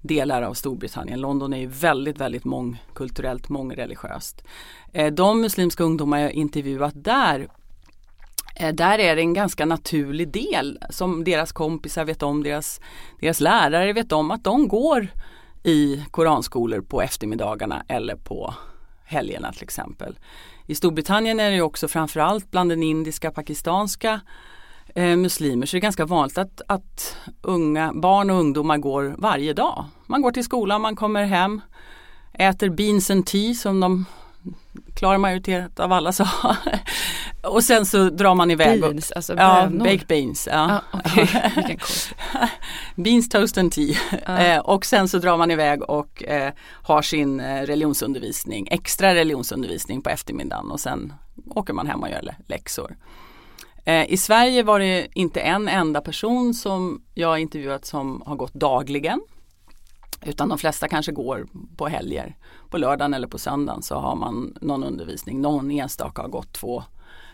delar 0.00 0.42
av 0.42 0.54
Storbritannien. 0.54 1.20
London 1.20 1.52
är 1.52 1.58
ju 1.58 1.66
väldigt, 1.66 2.18
väldigt 2.18 2.44
mångkulturellt, 2.44 3.48
mångreligiöst. 3.48 4.44
Eh, 4.92 5.12
de 5.12 5.40
muslimska 5.40 5.84
ungdomar 5.84 6.18
jag 6.18 6.32
intervjuat 6.32 6.94
där 6.96 7.48
eh, 8.56 8.74
där 8.74 8.98
är 8.98 9.16
det 9.16 9.22
en 9.22 9.34
ganska 9.34 9.66
naturlig 9.66 10.32
del 10.32 10.78
som 10.90 11.24
deras 11.24 11.52
kompisar 11.52 12.04
vet 12.04 12.22
om, 12.22 12.42
deras, 12.42 12.80
deras 13.20 13.40
lärare 13.40 13.92
vet 13.92 14.12
om 14.12 14.30
att 14.30 14.44
de 14.44 14.68
går 14.68 15.08
i 15.62 16.04
koranskolor 16.10 16.80
på 16.80 17.02
eftermiddagarna 17.02 17.84
eller 17.88 18.16
på 18.16 18.54
helgerna 19.12 19.52
till 19.52 19.62
exempel. 19.62 20.18
I 20.66 20.74
Storbritannien 20.74 21.40
är 21.40 21.50
det 21.50 21.62
också 21.62 21.88
framförallt 21.88 22.50
bland 22.50 22.70
den 22.70 22.82
indiska 22.82 23.30
pakistanska 23.30 24.20
eh, 24.94 25.16
muslimer 25.16 25.66
så 25.66 25.76
det 25.76 25.78
är 25.78 25.82
ganska 25.82 26.04
vanligt 26.04 26.38
att, 26.38 26.60
att 26.68 27.16
unga, 27.42 27.92
barn 27.94 28.30
och 28.30 28.36
ungdomar 28.36 28.78
går 28.78 29.14
varje 29.18 29.52
dag. 29.52 29.84
Man 30.06 30.22
går 30.22 30.30
till 30.30 30.44
skolan, 30.44 30.80
man 30.80 30.96
kommer 30.96 31.24
hem, 31.24 31.60
äter 32.32 32.68
beans 32.68 33.10
and 33.10 33.26
tea 33.26 33.54
som 33.54 33.80
de 33.80 34.04
klar 34.94 35.18
majoritet 35.18 35.80
av 35.80 35.92
alla 35.92 36.12
sa. 36.12 36.28
och 37.42 37.64
sen 37.64 37.86
så 37.86 38.10
drar 38.10 38.34
man 38.34 38.50
iväg. 38.50 38.80
Beans, 38.80 39.10
och, 39.10 39.16
alltså 39.16 39.34
ja, 39.34 39.68
baked 39.72 40.06
beans. 40.08 40.48
Ja. 40.52 40.80
Ah, 40.90 40.98
okay. 40.98 41.76
beans, 42.96 43.28
toast 43.28 43.58
and 43.58 43.72
tea. 43.72 43.96
Ah. 44.26 44.38
Eh, 44.38 44.58
och 44.60 44.84
sen 44.86 45.08
så 45.08 45.18
drar 45.18 45.36
man 45.36 45.50
iväg 45.50 45.82
och 45.82 46.24
eh, 46.24 46.52
har 46.82 47.02
sin 47.02 47.40
eh, 47.40 47.62
religionsundervisning, 47.62 48.68
extra 48.70 49.14
religionsundervisning 49.14 50.02
på 50.02 50.10
eftermiddagen 50.10 50.70
och 50.70 50.80
sen 50.80 51.12
åker 51.46 51.72
man 51.72 51.86
hem 51.86 52.02
och 52.02 52.10
gör 52.10 52.34
läxor. 52.46 52.96
Eh, 53.84 54.12
I 54.12 54.16
Sverige 54.16 54.62
var 54.62 54.78
det 54.78 55.08
inte 55.14 55.40
en 55.40 55.68
enda 55.68 56.00
person 56.00 56.54
som 56.54 57.02
jag 57.14 57.38
intervjuat 57.38 57.84
som 57.84 58.22
har 58.26 58.36
gått 58.36 58.54
dagligen. 58.54 59.20
Utan 60.24 60.48
de 60.48 60.58
flesta 60.58 60.88
kanske 60.88 61.12
går 61.12 61.46
på 61.76 61.88
helger. 61.88 62.36
På 62.70 62.78
lördagen 62.78 63.14
eller 63.14 63.28
på 63.28 63.38
söndagen 63.38 63.82
så 63.82 63.94
har 63.94 64.16
man 64.16 64.56
någon 64.60 64.84
undervisning. 64.84 65.40
Någon 65.40 65.70
enstaka 65.70 66.22
har 66.22 66.28
gått 66.28 66.52
två 66.52 66.84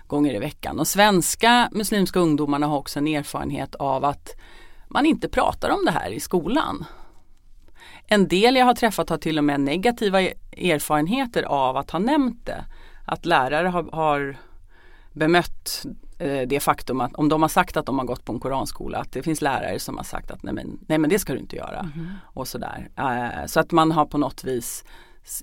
gånger 0.07 0.35
i 0.35 0.39
veckan. 0.39 0.81
Och 0.81 0.89
svenska 0.89 1.69
muslimska 1.73 2.21
ungdomarna 2.21 2.67
har 2.67 2.77
också 2.77 2.99
en 2.99 3.07
erfarenhet 3.07 3.75
av 3.75 4.05
att 4.05 4.37
man 4.89 5.07
inte 5.07 5.29
pratar 5.29 5.71
om 5.71 5.85
det 5.85 5.91
här 5.91 6.11
i 6.11 6.21
skolan. 6.21 6.85
En 8.07 8.29
del 8.29 8.57
jag 8.57 8.65
har 8.65 8.75
träffat 8.75 9.11
har 9.11 9.19
till 9.19 9.39
och 9.39 9.45
med 9.45 9.61
negativa 9.61 10.21
erfarenheter 10.53 11.43
av 11.43 11.77
att 11.77 11.91
ha 11.91 11.99
nämnt 11.99 12.47
det. 12.47 12.65
Att 13.05 13.27
lärare 13.27 13.69
har, 13.69 13.83
har 13.93 14.37
bemött 15.13 15.85
det 16.47 16.63
faktum 16.63 17.01
att 17.01 17.15
om 17.15 17.29
de 17.29 17.43
har 17.43 17.49
sagt 17.49 17.77
att 17.77 17.87
de 17.87 17.99
har 17.99 18.07
gått 18.07 18.25
på 18.25 18.33
en 18.33 18.41
koranskola 18.41 18.99
att 18.99 19.13
det 19.13 19.23
finns 19.23 19.43
lärare 19.43 19.79
som 19.79 19.97
har 19.97 20.05
sagt 20.05 20.31
att 20.31 20.43
nej 20.43 20.55
men, 20.55 20.79
nej, 20.87 20.99
men 20.99 21.11
det 21.11 21.19
ska 21.19 21.33
du 21.33 21.39
inte 21.39 21.57
göra. 21.57 21.81
Mm. 21.81 22.09
Och 22.25 22.49
sådär. 22.49 22.89
Eh, 22.97 23.47
så 23.47 23.61
att 23.61 23.73
man 23.73 23.93
har 23.93 24.07
på 24.07 24.19
något 24.19 24.45
vis 24.45 24.85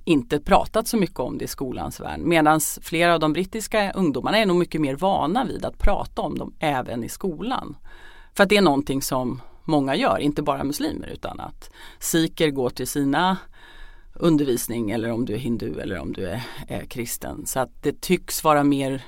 inte 0.05 0.39
pratat 0.39 0.87
så 0.87 0.97
mycket 0.97 1.19
om 1.19 1.37
det 1.37 1.45
i 1.45 1.47
skolans 1.47 1.99
värld. 1.99 2.19
Medan 2.19 2.59
flera 2.81 3.13
av 3.13 3.19
de 3.19 3.33
brittiska 3.33 3.91
ungdomarna 3.91 4.37
är 4.37 4.45
nog 4.45 4.57
mycket 4.57 4.81
mer 4.81 4.95
vana 4.95 5.45
vid 5.45 5.65
att 5.65 5.77
prata 5.77 6.21
om 6.21 6.37
dem 6.37 6.53
även 6.59 7.03
i 7.03 7.09
skolan. 7.09 7.77
För 8.33 8.43
att 8.43 8.49
det 8.49 8.57
är 8.57 8.61
någonting 8.61 9.01
som 9.01 9.41
många 9.63 9.95
gör, 9.95 10.17
inte 10.17 10.41
bara 10.41 10.63
muslimer 10.63 11.07
utan 11.07 11.39
att 11.39 11.69
sikher 11.99 12.49
går 12.49 12.69
till 12.69 12.87
sina 12.87 13.37
undervisning 14.13 14.91
eller 14.91 15.11
om 15.11 15.25
du 15.25 15.33
är 15.33 15.37
hindu 15.37 15.79
eller 15.79 15.99
om 15.99 16.13
du 16.13 16.27
är, 16.27 16.43
är 16.67 16.85
kristen. 16.85 17.45
Så 17.45 17.59
att 17.59 17.83
det 17.83 18.01
tycks 18.01 18.43
vara 18.43 18.63
mer 18.63 19.03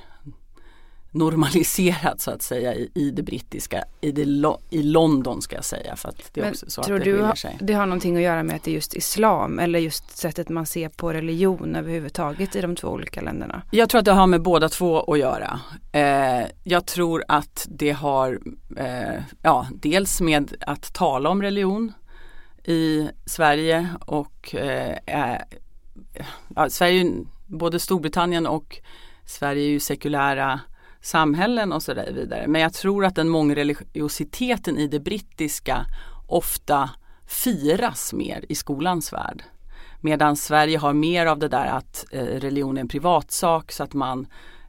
normaliserat 1.10 2.20
så 2.20 2.30
att 2.30 2.42
säga 2.42 2.74
i, 2.74 2.90
i 2.94 3.10
det 3.10 3.22
brittiska, 3.22 3.84
i, 4.00 4.12
det, 4.12 4.56
i 4.70 4.82
London 4.82 5.42
ska 5.42 5.56
jag 5.56 5.64
säga. 5.64 5.96
För 5.96 6.08
att 6.08 6.30
det 6.32 6.40
är 6.40 6.44
Men 6.44 6.52
också 6.52 6.70
så 6.70 6.82
tror 6.82 6.96
att 6.96 7.04
det 7.04 7.12
du 7.12 7.36
sig. 7.36 7.58
det 7.60 7.72
har 7.72 7.86
någonting 7.86 8.16
att 8.16 8.22
göra 8.22 8.42
med 8.42 8.56
att 8.56 8.62
det 8.62 8.70
är 8.70 8.74
just 8.74 8.94
islam 8.94 9.58
eller 9.58 9.78
just 9.78 10.16
sättet 10.18 10.48
man 10.48 10.66
ser 10.66 10.88
på 10.88 11.12
religion 11.12 11.76
överhuvudtaget 11.76 12.56
i 12.56 12.60
de 12.60 12.76
två 12.76 12.88
olika 12.88 13.20
länderna? 13.20 13.62
Jag 13.70 13.88
tror 13.88 13.98
att 13.98 14.04
det 14.04 14.12
har 14.12 14.26
med 14.26 14.42
båda 14.42 14.68
två 14.68 15.00
att 15.00 15.18
göra. 15.18 15.60
Eh, 15.92 16.46
jag 16.64 16.86
tror 16.86 17.24
att 17.28 17.66
det 17.70 17.90
har, 17.90 18.40
eh, 18.76 19.22
ja 19.42 19.66
dels 19.72 20.20
med 20.20 20.54
att 20.60 20.94
tala 20.94 21.30
om 21.30 21.42
religion 21.42 21.92
i 22.64 23.08
Sverige 23.26 23.88
och 24.00 24.54
eh, 24.54 24.96
ja, 26.56 26.70
Sverige, 26.70 27.12
både 27.46 27.80
Storbritannien 27.80 28.46
och 28.46 28.78
Sverige 29.26 29.64
är 29.64 29.68
ju 29.68 29.80
sekulära 29.80 30.60
samhällen 31.00 31.72
och 31.72 31.82
så 31.82 31.94
där 31.94 32.12
vidare. 32.12 32.46
Men 32.46 32.60
jag 32.60 32.72
tror 32.72 33.04
att 33.04 33.14
den 33.14 33.28
mångreligiositeten 33.28 34.78
i 34.78 34.88
det 34.88 35.00
brittiska 35.00 35.86
ofta 36.26 36.90
firas 37.26 38.12
mer 38.12 38.44
i 38.48 38.54
skolans 38.54 39.12
värld. 39.12 39.42
Medan 40.00 40.36
Sverige 40.36 40.78
har 40.78 40.92
mer 40.92 41.26
av 41.26 41.38
det 41.38 41.48
där 41.48 41.66
att 41.66 42.04
eh, 42.10 42.24
religion 42.24 42.76
är 42.76 42.80
en 42.80 42.88
privatsak 42.88 43.72
så 43.72 43.82
att 43.82 43.94
man 43.94 44.26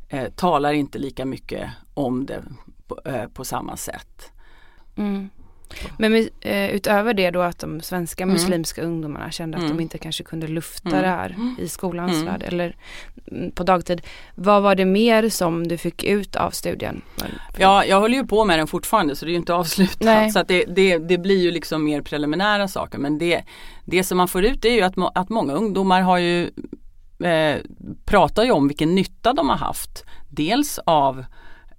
eh, 0.09 0.29
talar 0.29 0.73
inte 0.73 0.99
lika 0.99 1.25
mycket 1.25 1.69
om 1.93 2.25
det 2.25 2.43
på, 2.87 2.99
eh, 3.05 3.27
på 3.27 3.45
samma 3.45 3.77
sätt. 3.77 4.31
Mm. 4.95 5.29
Men 5.97 6.29
eh, 6.41 6.69
utöver 6.69 7.13
det 7.13 7.31
då 7.31 7.41
att 7.41 7.59
de 7.59 7.81
svenska 7.81 8.23
mm. 8.23 8.33
muslimska 8.33 8.81
ungdomarna 8.81 9.31
kände 9.31 9.57
att 9.57 9.63
mm. 9.63 9.77
de 9.77 9.83
inte 9.83 9.97
kanske 9.97 10.23
kunde 10.23 10.47
lufta 10.47 10.89
mm. 10.89 11.01
det 11.01 11.07
här 11.07 11.35
i 11.59 11.67
skolans 11.67 12.13
mm. 12.13 12.25
värld 12.25 12.43
eller 12.45 12.75
mm, 13.31 13.51
på 13.51 13.63
dagtid. 13.63 14.01
Vad 14.35 14.63
var 14.63 14.75
det 14.75 14.85
mer 14.85 15.29
som 15.29 15.67
du 15.67 15.77
fick 15.77 16.03
ut 16.03 16.35
av 16.35 16.51
studien? 16.51 17.01
Ja, 17.57 17.85
jag 17.85 17.99
håller 17.99 18.17
ju 18.17 18.27
på 18.27 18.45
med 18.45 18.59
den 18.59 18.67
fortfarande 18.67 19.15
så 19.15 19.25
det 19.25 19.29
är 19.29 19.33
ju 19.33 19.37
inte 19.37 19.53
avslutat. 19.53 19.99
Nej. 19.99 20.31
Så 20.31 20.43
det, 20.43 20.65
det, 20.65 20.97
det, 20.97 21.17
blir 21.17 21.41
ju 21.41 21.51
liksom 21.51 21.83
mer 21.83 22.01
preliminära 22.01 22.67
saker 22.67 22.97
men 22.97 23.17
det, 23.17 23.43
det 23.85 24.03
som 24.03 24.17
man 24.17 24.27
får 24.27 24.45
ut 24.45 24.65
är 24.65 24.69
ju 24.69 24.81
att, 24.81 24.93
att 25.15 25.29
många 25.29 25.53
ungdomar 25.53 26.01
har 26.01 26.17
ju 26.17 26.49
eh, 27.23 27.57
pratar 28.05 28.43
ju 28.43 28.51
om 28.51 28.67
vilken 28.67 28.95
nytta 28.95 29.33
de 29.33 29.49
har 29.49 29.57
haft. 29.57 30.05
Dels 30.29 30.79
av 30.85 31.25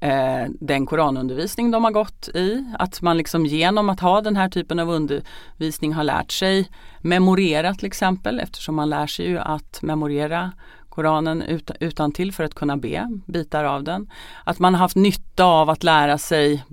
eh, 0.01 0.45
den 0.61 0.87
koranundervisning 0.87 1.71
de 1.71 1.85
har 1.85 1.91
gått 1.91 2.29
i. 2.29 2.65
Att 2.79 3.03
man 3.03 3.17
liksom 3.17 3.47
genom 3.47 3.89
att 3.89 4.01
ha 4.01 4.21
den 4.21 4.37
här 4.37 4.49
typen 4.49 4.79
av 4.79 4.91
undervisning 4.91 5.93
har 5.93 6.05
lärt 6.05 6.33
sig 6.33 6.69
memorera 7.01 7.75
till 7.75 7.87
exempel 7.87 8.41
eftersom 8.41 8.75
man 8.75 8.91
lär 8.91 9.07
sig 9.07 9.27
ju 9.27 9.39
att 9.39 9.83
memorera 9.83 10.53
Koranen 10.89 11.43
ut, 11.43 11.71
utan 11.81 12.13
till 12.13 12.33
för 12.33 12.45
att 12.45 12.55
kunna 12.55 12.77
be 12.77 13.09
bitar 13.27 13.65
av 13.65 13.85
den. 13.85 14.11
Att 14.45 14.59
man 14.59 14.75
har 14.75 14.79
haft 14.79 14.97
nytta 14.97 15.45
av 15.45 15.71
att 15.71 15.85
lära 15.85 16.19
sig 16.19 16.65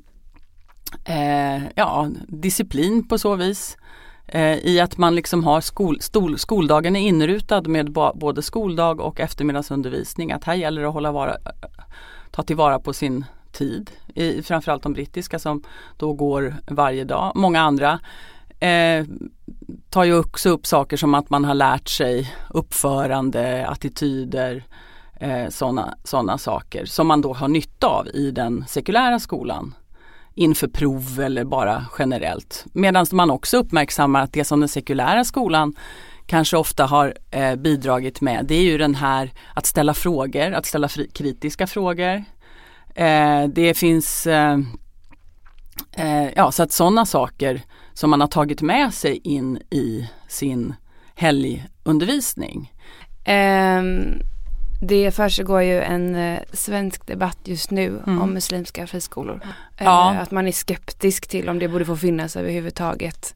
eh, 1.06 1.64
ja, 1.76 2.08
disciplin 2.28 3.08
på 3.08 3.18
så 3.18 3.36
vis. 3.36 3.78
Eh, 4.28 4.58
I 4.58 4.80
att 4.80 4.98
man 4.98 5.16
liksom 5.16 5.44
har 5.44 5.62
skol, 5.62 6.02
stol, 6.02 6.38
skoldagen 6.38 6.96
är 6.96 7.00
inrutad 7.00 7.62
med 7.62 7.92
både 8.16 8.42
skoldag 8.42 9.02
och 9.02 9.20
eftermiddagsundervisning. 9.20 10.32
Att 10.32 10.44
här 10.44 10.56
gäller 10.56 10.82
det 10.82 10.88
att 10.88 10.94
hålla 10.94 11.12
vara, 11.12 11.36
ta 12.38 12.44
tillvara 12.44 12.80
på 12.80 12.94
sin 12.94 13.26
tid. 13.52 13.92
I, 14.16 14.42
framförallt 14.42 14.84
de 14.84 14.94
brittiska 14.94 15.40
som 15.40 15.64
då 15.98 16.14
går 16.14 16.56
varje 16.68 17.04
dag. 17.04 17.32
Många 17.36 17.62
andra 17.62 18.00
eh, 18.60 19.06
tar 19.90 20.04
ju 20.04 20.20
också 20.20 20.50
upp 20.50 20.66
saker 20.66 20.98
som 20.98 21.14
att 21.14 21.30
man 21.30 21.46
har 21.46 21.56
lärt 21.56 21.90
sig 21.90 22.34
uppförande, 22.50 23.68
attityder, 23.68 24.64
eh, 25.20 25.50
sådana 25.50 25.98
såna 26.04 26.38
saker 26.38 26.86
som 26.86 27.08
man 27.08 27.22
då 27.22 27.34
har 27.34 27.48
nytta 27.48 27.88
av 27.88 28.08
i 28.08 28.32
den 28.32 28.66
sekulära 28.68 29.20
skolan 29.20 29.76
inför 30.34 30.68
prov 30.68 31.20
eller 31.20 31.44
bara 31.44 31.86
generellt. 32.00 32.66
Medan 32.74 33.06
man 33.12 33.32
också 33.32 33.58
uppmärksammar 33.58 34.24
att 34.24 34.34
det 34.34 34.44
som 34.44 34.60
den 34.60 34.70
sekulära 34.70 35.24
skolan 35.24 35.76
kanske 36.28 36.58
ofta 36.58 36.86
har 36.86 37.14
eh, 37.32 37.56
bidragit 37.56 38.22
med 38.22 38.46
det 38.46 38.56
är 38.56 38.64
ju 38.64 38.78
den 38.78 38.96
här 38.96 39.32
att 39.54 39.66
ställa 39.66 39.94
frågor, 39.94 40.52
att 40.52 40.66
ställa 40.66 40.88
fri, 40.88 41.10
kritiska 41.14 41.68
frågor. 41.68 42.24
Eh, 42.96 43.44
det 43.48 43.74
finns 43.74 44.28
eh, 44.28 44.60
eh 45.98 46.30
ja 46.36 46.52
så 46.52 46.64
att 46.64 46.72
sådana 46.72 47.06
saker 47.06 47.62
som 47.94 48.10
man 48.10 48.22
har 48.22 48.28
tagit 48.28 48.62
med 48.62 48.94
sig 48.94 49.22
in 49.24 49.58
i 49.70 50.10
sin 50.28 50.74
helgundervisning. 51.16 52.74
Um 53.28 54.22
det 54.82 55.12
försiggår 55.12 55.62
ju 55.62 55.82
en 55.82 56.16
eh, 56.16 56.40
svensk 56.54 57.08
debatt 57.08 57.38
just 57.44 57.72
nu 57.72 58.02
mm. 58.08 58.22
om 58.22 58.34
muslimska 58.34 58.88
friskolor. 58.88 59.42
Ja. 59.78 60.14
Eh, 60.14 60.22
att 60.22 60.32
man 60.32 60.48
är 60.48 60.52
skeptisk 60.52 61.28
till 61.28 61.50
om 61.50 61.60
det 61.60 61.68
borde 61.68 61.86
få 61.86 61.96
finnas 61.96 62.36
överhuvudtaget. 62.36 63.36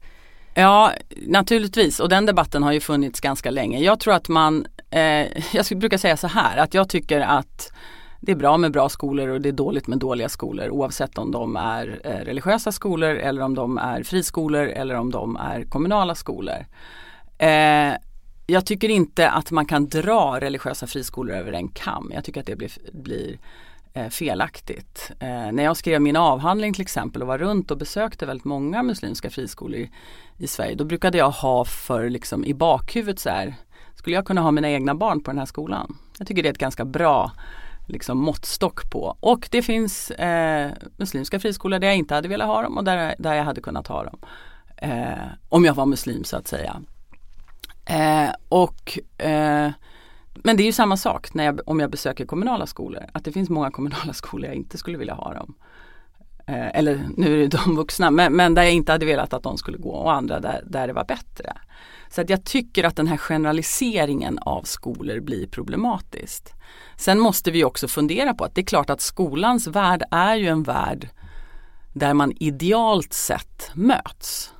Ja, 0.54 0.92
naturligtvis 1.26 2.00
och 2.00 2.08
den 2.08 2.26
debatten 2.26 2.62
har 2.62 2.72
ju 2.72 2.80
funnits 2.80 3.20
ganska 3.20 3.50
länge. 3.50 3.78
Jag 3.78 4.00
tror 4.00 4.14
att 4.14 4.28
man, 4.28 4.66
eh, 4.90 5.54
jag 5.54 5.78
brukar 5.78 5.98
säga 5.98 6.16
så 6.16 6.26
här 6.26 6.56
att 6.56 6.74
jag 6.74 6.88
tycker 6.88 7.20
att 7.20 7.72
det 8.20 8.32
är 8.32 8.36
bra 8.36 8.56
med 8.56 8.72
bra 8.72 8.88
skolor 8.88 9.28
och 9.28 9.40
det 9.40 9.48
är 9.48 9.52
dåligt 9.52 9.86
med 9.86 9.98
dåliga 9.98 10.28
skolor 10.28 10.70
oavsett 10.70 11.18
om 11.18 11.30
de 11.30 11.56
är 11.56 12.00
eh, 12.04 12.24
religiösa 12.24 12.72
skolor 12.72 13.16
eller 13.16 13.42
om 13.42 13.54
de 13.54 13.78
är 13.78 14.02
friskolor 14.02 14.66
eller 14.66 14.94
om 14.94 15.10
de 15.10 15.36
är 15.36 15.64
kommunala 15.64 16.14
skolor. 16.14 16.66
Eh, 17.38 17.94
jag 18.46 18.66
tycker 18.66 18.88
inte 18.88 19.30
att 19.30 19.50
man 19.50 19.66
kan 19.66 19.88
dra 19.88 20.40
religiösa 20.40 20.86
friskolor 20.86 21.36
över 21.36 21.52
en 21.52 21.68
kam. 21.68 22.10
Jag 22.14 22.24
tycker 22.24 22.40
att 22.40 22.46
det 22.46 22.56
blir, 22.56 22.72
blir 22.92 23.38
eh, 23.94 24.08
felaktigt. 24.08 25.10
Eh, 25.18 25.52
när 25.52 25.62
jag 25.62 25.76
skrev 25.76 26.00
min 26.00 26.16
avhandling 26.16 26.72
till 26.72 26.82
exempel 26.82 27.22
och 27.22 27.28
var 27.28 27.38
runt 27.38 27.70
och 27.70 27.78
besökte 27.78 28.26
väldigt 28.26 28.44
många 28.44 28.82
muslimska 28.82 29.30
friskolor 29.30 29.78
i, 29.78 29.90
i 30.38 30.46
Sverige. 30.46 30.74
Då 30.74 30.84
brukade 30.84 31.18
jag 31.18 31.30
ha 31.30 31.64
för 31.64 32.10
liksom 32.10 32.44
i 32.44 32.54
bakhuvudet 32.54 33.18
så 33.18 33.30
här, 33.30 33.54
skulle 33.94 34.16
jag 34.16 34.26
kunna 34.26 34.40
ha 34.40 34.50
mina 34.50 34.70
egna 34.70 34.94
barn 34.94 35.22
på 35.22 35.30
den 35.30 35.38
här 35.38 35.46
skolan? 35.46 35.96
Jag 36.18 36.26
tycker 36.26 36.42
det 36.42 36.48
är 36.48 36.52
ett 36.52 36.58
ganska 36.58 36.84
bra 36.84 37.32
liksom 37.86 38.18
måttstock 38.18 38.90
på. 38.90 39.16
Och 39.20 39.48
det 39.50 39.62
finns 39.62 40.10
eh, 40.10 40.70
muslimska 40.96 41.40
friskolor 41.40 41.78
där 41.78 41.88
jag 41.88 41.96
inte 41.96 42.14
hade 42.14 42.28
velat 42.28 42.46
ha 42.46 42.62
dem 42.62 42.78
och 42.78 42.84
där, 42.84 43.14
där 43.18 43.34
jag 43.34 43.44
hade 43.44 43.60
kunnat 43.60 43.86
ha 43.86 44.04
dem. 44.04 44.18
Eh, 44.76 45.26
om 45.48 45.64
jag 45.64 45.74
var 45.74 45.86
muslim 45.86 46.24
så 46.24 46.36
att 46.36 46.48
säga. 46.48 46.82
Eh, 47.84 48.30
och, 48.48 48.98
eh, 49.18 49.70
men 50.34 50.56
det 50.56 50.62
är 50.62 50.66
ju 50.66 50.72
samma 50.72 50.96
sak 50.96 51.34
när 51.34 51.44
jag, 51.44 51.60
om 51.66 51.80
jag 51.80 51.90
besöker 51.90 52.26
kommunala 52.26 52.66
skolor. 52.66 53.04
Att 53.12 53.24
det 53.24 53.32
finns 53.32 53.50
många 53.50 53.70
kommunala 53.70 54.12
skolor 54.12 54.46
jag 54.46 54.56
inte 54.56 54.78
skulle 54.78 54.98
vilja 54.98 55.14
ha 55.14 55.34
dem. 55.34 55.54
Eh, 56.46 56.78
eller 56.78 57.08
nu 57.16 57.34
är 57.34 57.38
det 57.38 57.58
de 57.64 57.76
vuxna 57.76 58.10
men, 58.10 58.32
men, 58.32 58.54
där 58.54 58.62
jag 58.62 58.72
inte 58.72 58.92
hade 58.92 59.06
velat 59.06 59.32
att 59.32 59.42
de 59.42 59.58
skulle 59.58 59.78
gå 59.78 59.90
och 59.90 60.12
andra 60.12 60.40
där, 60.40 60.62
där 60.66 60.86
det 60.86 60.92
var 60.92 61.04
bättre. 61.04 61.52
Så 62.10 62.20
att 62.20 62.30
jag 62.30 62.44
tycker 62.44 62.84
att 62.84 62.96
den 62.96 63.06
här 63.06 63.16
generaliseringen 63.16 64.38
av 64.38 64.62
skolor 64.62 65.20
blir 65.20 65.46
problematiskt. 65.46 66.52
Sen 66.96 67.18
måste 67.18 67.50
vi 67.50 67.64
också 67.64 67.88
fundera 67.88 68.34
på 68.34 68.44
att 68.44 68.54
det 68.54 68.60
är 68.60 68.64
klart 68.66 68.90
att 68.90 69.00
skolans 69.00 69.66
värld 69.66 70.02
är 70.10 70.36
ju 70.36 70.48
en 70.48 70.62
värld 70.62 71.08
där 71.92 72.14
man 72.14 72.32
idealt 72.40 73.12
sett 73.12 73.70
möts. 73.74 74.52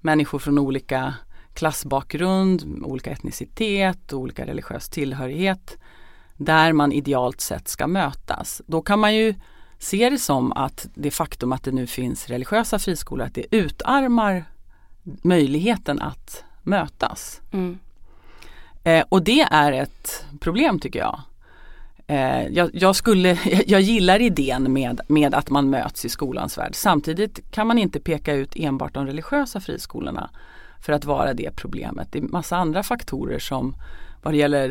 Människor 0.00 0.38
från 0.38 0.58
olika 0.58 1.14
klassbakgrund, 1.58 2.82
olika 2.84 3.10
etnicitet, 3.10 4.12
olika 4.12 4.46
religiös 4.46 4.88
tillhörighet 4.88 5.78
där 6.36 6.72
man 6.72 6.92
idealt 6.92 7.40
sett 7.40 7.68
ska 7.68 7.86
mötas. 7.86 8.62
Då 8.66 8.82
kan 8.82 8.98
man 8.98 9.14
ju 9.14 9.34
se 9.78 10.10
det 10.10 10.18
som 10.18 10.52
att 10.52 10.88
det 10.94 11.10
faktum 11.10 11.52
att 11.52 11.64
det 11.64 11.72
nu 11.72 11.86
finns 11.86 12.28
religiösa 12.28 12.78
friskolor, 12.78 13.26
att 13.26 13.34
det 13.34 13.46
utarmar 13.50 14.44
möjligheten 15.02 16.02
att 16.02 16.44
mötas. 16.62 17.40
Mm. 17.52 17.78
Eh, 18.84 19.04
och 19.08 19.22
det 19.22 19.40
är 19.40 19.72
ett 19.72 20.24
problem 20.40 20.78
tycker 20.78 20.98
jag. 20.98 21.20
Eh, 22.06 22.46
jag, 22.46 22.70
jag, 22.72 22.96
skulle, 22.96 23.38
jag 23.66 23.80
gillar 23.80 24.20
idén 24.20 24.72
med, 24.72 25.00
med 25.08 25.34
att 25.34 25.50
man 25.50 25.70
möts 25.70 26.04
i 26.04 26.08
skolans 26.08 26.58
värld. 26.58 26.74
Samtidigt 26.74 27.50
kan 27.50 27.66
man 27.66 27.78
inte 27.78 28.00
peka 28.00 28.34
ut 28.34 28.56
enbart 28.56 28.94
de 28.94 29.06
religiösa 29.06 29.60
friskolorna 29.60 30.30
för 30.80 30.92
att 30.92 31.04
vara 31.04 31.34
det 31.34 31.56
problemet. 31.56 32.08
Det 32.12 32.18
är 32.18 32.22
massa 32.22 32.56
andra 32.56 32.82
faktorer 32.82 33.38
som 33.38 33.74
vad 34.22 34.34
det 34.34 34.38
gäller 34.38 34.68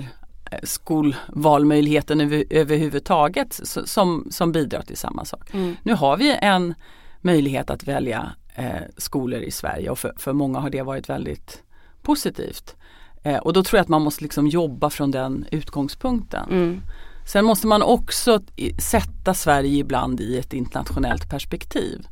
eh, 0.51 0.59
skolvalmöjligheten 0.63 2.21
över, 2.21 2.43
överhuvudtaget 2.49 3.59
som, 3.63 4.27
som 4.31 4.51
bidrar 4.51 4.81
till 4.81 4.97
samma 4.97 5.25
sak. 5.25 5.53
Mm. 5.53 5.75
Nu 5.83 5.93
har 5.93 6.17
vi 6.17 6.37
en 6.41 6.73
möjlighet 7.21 7.69
att 7.69 7.83
välja 7.83 8.31
eh, 8.55 8.81
skolor 8.97 9.41
i 9.41 9.51
Sverige 9.51 9.89
och 9.89 9.99
för, 9.99 10.13
för 10.17 10.33
många 10.33 10.59
har 10.59 10.69
det 10.69 10.81
varit 10.81 11.09
väldigt 11.09 11.63
positivt. 12.01 12.75
Eh, 13.23 13.37
och 13.37 13.53
då 13.53 13.63
tror 13.63 13.77
jag 13.77 13.81
att 13.81 13.89
man 13.89 14.01
måste 14.01 14.23
liksom 14.23 14.47
jobba 14.47 14.89
från 14.89 15.11
den 15.11 15.45
utgångspunkten. 15.51 16.49
Mm. 16.49 16.81
Sen 17.25 17.45
måste 17.45 17.67
man 17.67 17.81
också 17.81 18.41
sätta 18.79 19.33
Sverige 19.33 19.77
ibland 19.79 20.21
i 20.21 20.37
ett 20.37 20.53
internationellt 20.53 21.29
perspektiv. 21.29 22.07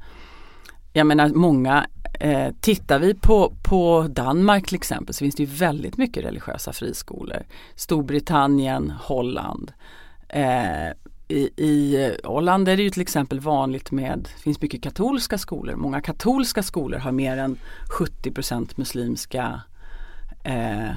Jag 0.97 1.07
menar 1.07 1.29
många 1.29 1.87
Eh, 2.19 2.53
tittar 2.61 2.99
vi 2.99 3.13
på, 3.13 3.53
på 3.63 4.07
Danmark 4.09 4.67
till 4.67 4.75
exempel 4.75 5.15
så 5.15 5.19
finns 5.19 5.35
det 5.35 5.43
ju 5.43 5.49
väldigt 5.49 5.97
mycket 5.97 6.23
religiösa 6.23 6.73
friskolor. 6.73 7.43
Storbritannien, 7.75 8.93
Holland. 8.99 9.71
Eh, 10.29 10.87
i, 11.27 11.49
I 11.57 12.11
Holland 12.23 12.69
är 12.69 12.77
det 12.77 12.83
ju 12.83 12.89
till 12.89 13.01
exempel 13.01 13.39
vanligt 13.39 13.91
med, 13.91 14.19
det 14.35 14.41
finns 14.41 14.61
mycket 14.61 14.83
katolska 14.83 15.37
skolor. 15.37 15.75
Många 15.75 16.01
katolska 16.01 16.63
skolor 16.63 16.97
har 16.99 17.11
mer 17.11 17.37
än 17.37 17.57
70% 17.99 18.69
muslimska 18.75 19.61
eh, 20.43 20.91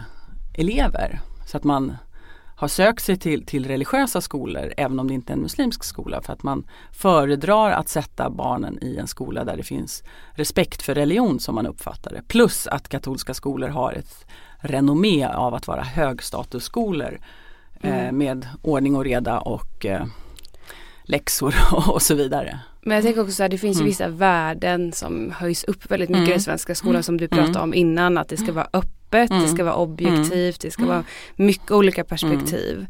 elever. 0.54 1.20
Så 1.46 1.56
att 1.56 1.64
man 1.64 1.96
har 2.58 2.68
sökt 2.68 3.04
sig 3.04 3.16
till, 3.16 3.46
till 3.46 3.66
religiösa 3.66 4.20
skolor 4.20 4.72
även 4.76 5.00
om 5.00 5.08
det 5.08 5.14
inte 5.14 5.32
är 5.32 5.34
en 5.34 5.42
muslimsk 5.42 5.84
skola 5.84 6.22
för 6.22 6.32
att 6.32 6.42
man 6.42 6.66
föredrar 6.92 7.70
att 7.70 7.88
sätta 7.88 8.30
barnen 8.30 8.78
i 8.82 8.96
en 8.96 9.06
skola 9.06 9.44
där 9.44 9.56
det 9.56 9.62
finns 9.62 10.02
respekt 10.32 10.82
för 10.82 10.94
religion 10.94 11.40
som 11.40 11.54
man 11.54 11.66
uppfattar 11.66 12.10
det. 12.10 12.22
Plus 12.28 12.66
att 12.66 12.88
katolska 12.88 13.34
skolor 13.34 13.68
har 13.68 13.92
ett 13.92 14.26
renommé 14.60 15.26
av 15.26 15.54
att 15.54 15.66
vara 15.66 15.82
högstatusskolor 15.82 17.18
eh, 17.80 17.98
mm. 17.98 18.18
med 18.18 18.48
ordning 18.62 18.96
och 18.96 19.04
reda 19.04 19.38
och 19.38 19.86
eh, 19.86 20.06
läxor 21.02 21.54
och 21.92 22.02
så 22.02 22.14
vidare. 22.14 22.60
Men 22.82 22.94
jag 22.94 23.04
tänker 23.04 23.20
också 23.20 23.44
att 23.44 23.50
det 23.50 23.58
finns 23.58 23.76
mm. 23.76 23.86
vissa 23.86 24.08
värden 24.08 24.92
som 24.92 25.30
höjs 25.30 25.64
upp 25.64 25.90
väldigt 25.90 26.08
mycket 26.08 26.22
mm. 26.22 26.30
i 26.30 26.32
den 26.32 26.42
svenska 26.42 26.74
skolan 26.74 26.94
mm. 26.94 27.02
som 27.02 27.16
du 27.16 27.28
pratade 27.28 27.48
mm. 27.48 27.62
om 27.62 27.74
innan. 27.74 28.18
Att 28.18 28.28
det 28.28 28.36
ska 28.36 28.44
mm. 28.44 28.54
vara 28.54 28.68
öppet, 28.72 28.97
det 29.10 29.48
ska 29.48 29.64
vara 29.64 29.74
objektivt, 29.74 30.60
det 30.60 30.70
ska 30.70 30.86
vara 30.86 31.04
mycket 31.36 31.70
olika 31.70 32.04
perspektiv. 32.04 32.86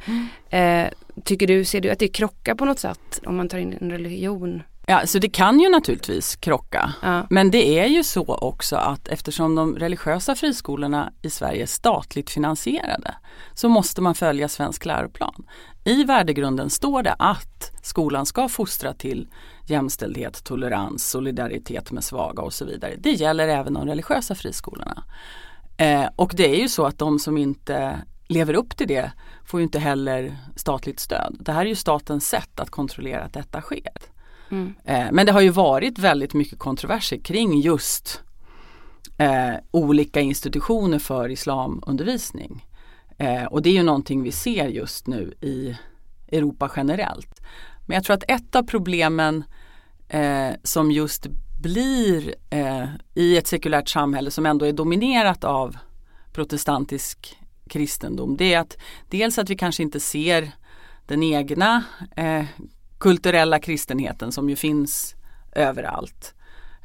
Eh, 0.51 0.87
tycker 1.25 1.47
du, 1.47 1.65
ser 1.65 1.81
du 1.81 1.91
att 1.91 1.99
det 1.99 2.09
krockar 2.09 2.55
på 2.55 2.65
något 2.65 2.79
sätt 2.79 3.21
om 3.27 3.37
man 3.37 3.49
tar 3.49 3.59
in 3.59 3.79
en 3.81 3.91
religion? 3.91 4.63
Ja, 4.91 5.07
så 5.07 5.19
det 5.19 5.29
kan 5.29 5.61
ju 5.61 5.71
naturligtvis 5.71 6.37
krocka. 6.37 6.93
Ja. 7.03 7.27
Men 7.31 7.51
det 7.51 7.79
är 7.79 7.87
ju 7.87 8.05
så 8.05 8.25
också 8.25 8.77
att 8.77 9.09
eftersom 9.09 9.55
de 9.55 9.77
religiösa 9.77 10.35
friskolorna 10.35 11.13
i 11.23 11.31
Sverige 11.31 11.63
är 11.63 11.67
statligt 11.67 12.31
finansierade 12.31 13.15
så 13.55 13.69
måste 13.69 14.01
man 14.01 14.15
följa 14.15 14.49
svensk 14.49 14.85
läroplan. 14.85 15.47
I 15.85 16.05
värdegrunden 16.05 16.71
står 16.71 17.03
det 17.03 17.15
att 17.19 17.73
skolan 17.83 18.27
ska 18.27 18.49
fostra 18.49 18.93
till 18.93 19.29
jämställdhet, 19.67 20.45
tolerans, 20.45 21.11
solidaritet 21.11 21.93
med 21.93 22.05
svaga 22.05 22.43
och 22.43 22.53
så 22.53 22.65
vidare. 22.65 22.95
Det 22.99 23.13
gäller 23.13 23.49
även 23.49 23.75
de 23.75 23.87
religiösa 23.87 24.35
friskolorna. 24.35 25.05
Eh, 25.79 26.09
och 26.17 26.33
det 26.37 26.51
är 26.51 26.61
ju 26.61 26.69
så 26.69 26.87
att 26.87 26.99
de 26.99 27.19
som 27.19 27.39
inte 27.39 28.01
lever 28.29 28.55
upp 28.55 28.77
till 28.77 28.89
det 28.89 29.13
får 29.45 29.61
ju 29.61 29.65
inte 29.65 29.79
heller 29.79 30.37
statligt 30.57 31.01
stöd. 31.01 31.37
Det 31.41 31.53
här 31.53 31.61
är 31.61 31.69
ju 31.69 31.75
statens 31.75 32.29
sätt 32.29 32.61
att 32.61 32.71
kontrollera 32.71 33.25
att 33.25 33.33
detta 33.33 33.61
sker. 33.61 33.93
Mm. 34.51 34.75
Eh, 34.85 35.07
men 35.13 35.27
det 35.27 35.33
har 35.33 35.41
ju 35.41 35.51
varit 35.51 35.99
väldigt 35.99 36.35
mycket 36.35 36.59
kontroverser 36.59 37.17
kring 37.17 37.61
just 37.61 38.23
eh, 39.19 39.55
olika 39.71 40.21
institutioner 40.21 40.99
för 40.99 41.29
islamundervisning. 41.29 42.67
Eh, 43.19 43.45
och 43.45 43.63
det 43.63 43.71
är 43.71 43.75
ju 43.75 43.83
någonting 43.83 44.23
vi 44.23 44.33
ser 44.33 44.69
just 44.69 45.07
nu 45.07 45.35
i 45.41 45.77
Europa 46.33 46.71
generellt. 46.77 47.41
Men 47.87 47.95
jag 47.95 48.05
tror 48.05 48.17
att 48.17 48.25
ett 48.29 48.57
av 48.57 48.63
problemen 48.63 49.45
som 50.63 50.91
just 50.91 51.27
blir 51.61 52.35
eh, 52.51 52.85
i 53.15 53.37
ett 53.37 53.47
sekulärt 53.47 53.89
samhälle 53.89 54.31
som 54.31 54.47
ändå 54.47 54.67
är 54.67 54.73
dominerat 54.73 55.45
av 55.45 55.77
protestantisk 56.33 57.39
kristendom 57.69 58.37
det 58.37 58.55
är 58.55 58.59
att 58.59 58.77
dels 59.09 59.39
att 59.39 59.51
vi 59.51 59.57
kanske 59.57 59.83
inte 59.83 60.01
ser 60.01 60.53
den 61.07 61.23
egna 61.23 61.85
eh, 62.17 62.45
kulturella 62.99 63.59
kristenheten 63.59 64.33
som 64.33 64.51
ju 64.51 64.57
finns 64.57 65.15
överallt. 65.53 66.35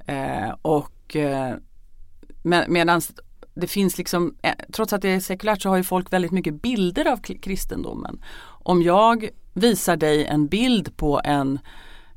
Eh, 0.07 0.49
och 0.61 1.15
eh, 1.15 1.55
med, 2.43 2.69
medan 2.69 3.01
det 3.53 3.67
finns 3.67 3.97
liksom, 3.97 4.35
eh, 4.41 4.53
trots 4.73 4.93
att 4.93 5.01
det 5.01 5.09
är 5.09 5.19
sekulärt 5.19 5.61
så 5.61 5.69
har 5.69 5.77
ju 5.77 5.83
folk 5.83 6.13
väldigt 6.13 6.31
mycket 6.31 6.61
bilder 6.61 7.11
av 7.11 7.17
kristendomen. 7.17 8.23
Om 8.45 8.81
jag 8.81 9.29
visar 9.53 9.97
dig 9.97 10.25
en 10.25 10.47
bild 10.47 10.97
på 10.97 11.21
en 11.23 11.53
eh, 11.53 11.61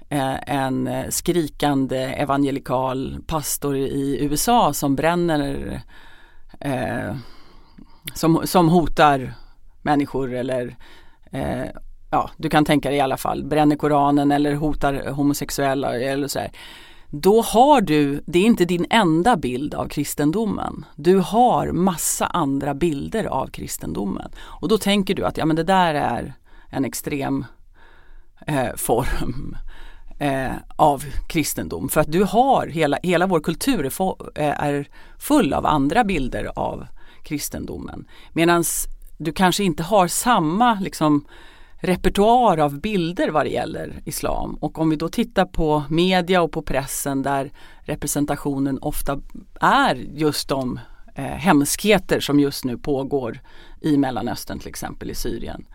Eh, 0.09 0.37
en 0.47 0.87
eh, 0.87 1.09
skrikande 1.09 1.99
evangelikal 1.99 3.19
pastor 3.27 3.77
i 3.77 4.19
USA 4.21 4.73
som 4.73 4.97
bränner 4.97 5.83
eh, 6.61 7.17
som, 8.15 8.41
som 8.45 8.69
hotar 8.69 9.35
människor 9.83 10.35
eller 10.35 10.77
eh, 11.31 11.65
ja, 12.11 12.31
du 12.37 12.51
kan 12.51 12.65
tänka 12.65 12.89
dig 12.89 12.99
i 12.99 13.01
alla 13.01 13.17
fall, 13.17 13.45
bränner 13.45 13.77
Koranen 13.77 14.33
eller 14.33 14.55
hotar 14.55 15.11
homosexuella 15.11 16.01
eller 16.01 16.29
så 16.29 16.39
här. 16.39 16.51
Då 17.11 17.43
har 17.43 17.81
du, 17.81 18.23
det 18.27 18.39
är 18.39 18.45
inte 18.45 18.65
din 18.65 18.87
enda 18.91 19.37
bild 19.37 19.75
av 19.75 19.89
kristendomen. 19.89 20.85
Du 20.97 21.19
har 21.19 21.73
massa 21.73 22.27
andra 22.27 22.75
bilder 22.75 23.25
av 23.25 23.47
kristendomen. 23.47 24.31
Och 24.39 24.69
då 24.69 24.79
tänker 24.79 25.15
du 25.15 25.25
att 25.25 25.37
ja 25.37 25.47
men 25.47 25.57
det 25.57 25.63
där 25.63 25.95
är 25.95 26.35
en 26.71 26.85
extrem 26.85 27.45
eh, 28.47 28.75
form 28.77 29.57
eh, 30.19 30.53
av 30.77 31.05
kristendom. 31.27 31.89
För 31.89 32.01
att 32.01 32.13
du 32.13 32.25
har, 32.25 32.67
hela, 32.67 32.99
hela 33.03 33.27
vår 33.27 33.41
kultur 33.41 33.85
är, 33.85 33.91
få, 33.91 34.31
eh, 34.35 34.65
är 34.65 34.89
full 35.19 35.53
av 35.53 35.67
andra 35.67 36.05
bilder 36.05 36.51
av 36.57 36.87
kristendomen. 37.23 38.07
Medan 38.33 38.65
du 39.19 39.33
kanske 39.33 39.65
inte 39.65 39.83
har 39.83 40.09
samma 40.09 40.75
liksom, 40.75 41.27
repertoar 41.81 42.59
av 42.59 42.81
bilder 42.81 43.31
vad 43.31 43.47
det 43.47 43.51
gäller 43.51 44.03
islam. 44.05 44.55
Och 44.61 44.79
om 44.79 44.91
vi 44.91 44.97
då 44.97 45.09
tittar 45.09 45.45
på 45.45 45.83
media 45.91 46.43
och 46.43 46.53
på 46.53 46.63
pressen 46.63 47.23
där 47.23 47.51
representationen 47.81 48.79
ofta 48.79 49.21
är 49.61 49.95
just 49.95 50.49
de 50.49 50.81
eh, 51.15 51.25
hemskheter 51.25 52.21
som 52.21 52.41
just 52.41 52.65
nu 52.65 52.79
pågår 52.79 53.41
i 53.81 53.97
Mellanöstern 53.97 54.59
till 54.59 54.69
exempel 54.69 55.11
i 55.11 55.15
Syrien. 55.15 55.67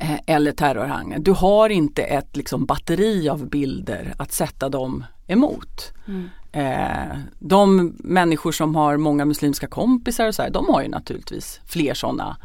Eh, 0.00 0.18
eller 0.26 0.52
terrorhangen. 0.52 1.22
Du 1.22 1.32
har 1.32 1.68
inte 1.70 2.02
ett 2.02 2.36
liksom, 2.36 2.64
batteri 2.66 3.28
av 3.28 3.48
bilder 3.48 4.14
att 4.18 4.32
sätta 4.32 4.68
dem 4.68 5.04
emot. 5.26 5.92
Mm. 6.06 6.28
Eh, 6.52 7.18
de 7.38 7.94
människor 7.98 8.52
som 8.52 8.74
har 8.74 8.96
många 8.96 9.24
muslimska 9.24 9.66
kompisar 9.66 10.28
och 10.28 10.34
så 10.34 10.42
här, 10.42 10.50
de 10.50 10.68
har 10.68 10.82
ju 10.82 10.88
naturligtvis 10.88 11.60
fler 11.66 11.94
sådana 11.94 12.36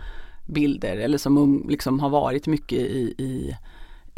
bilder 0.45 0.97
eller 0.97 1.17
som 1.17 1.37
um, 1.37 1.65
liksom 1.69 1.99
har 1.99 2.09
varit 2.09 2.47
mycket 2.47 2.79
i, 2.79 3.15
i, 3.17 3.55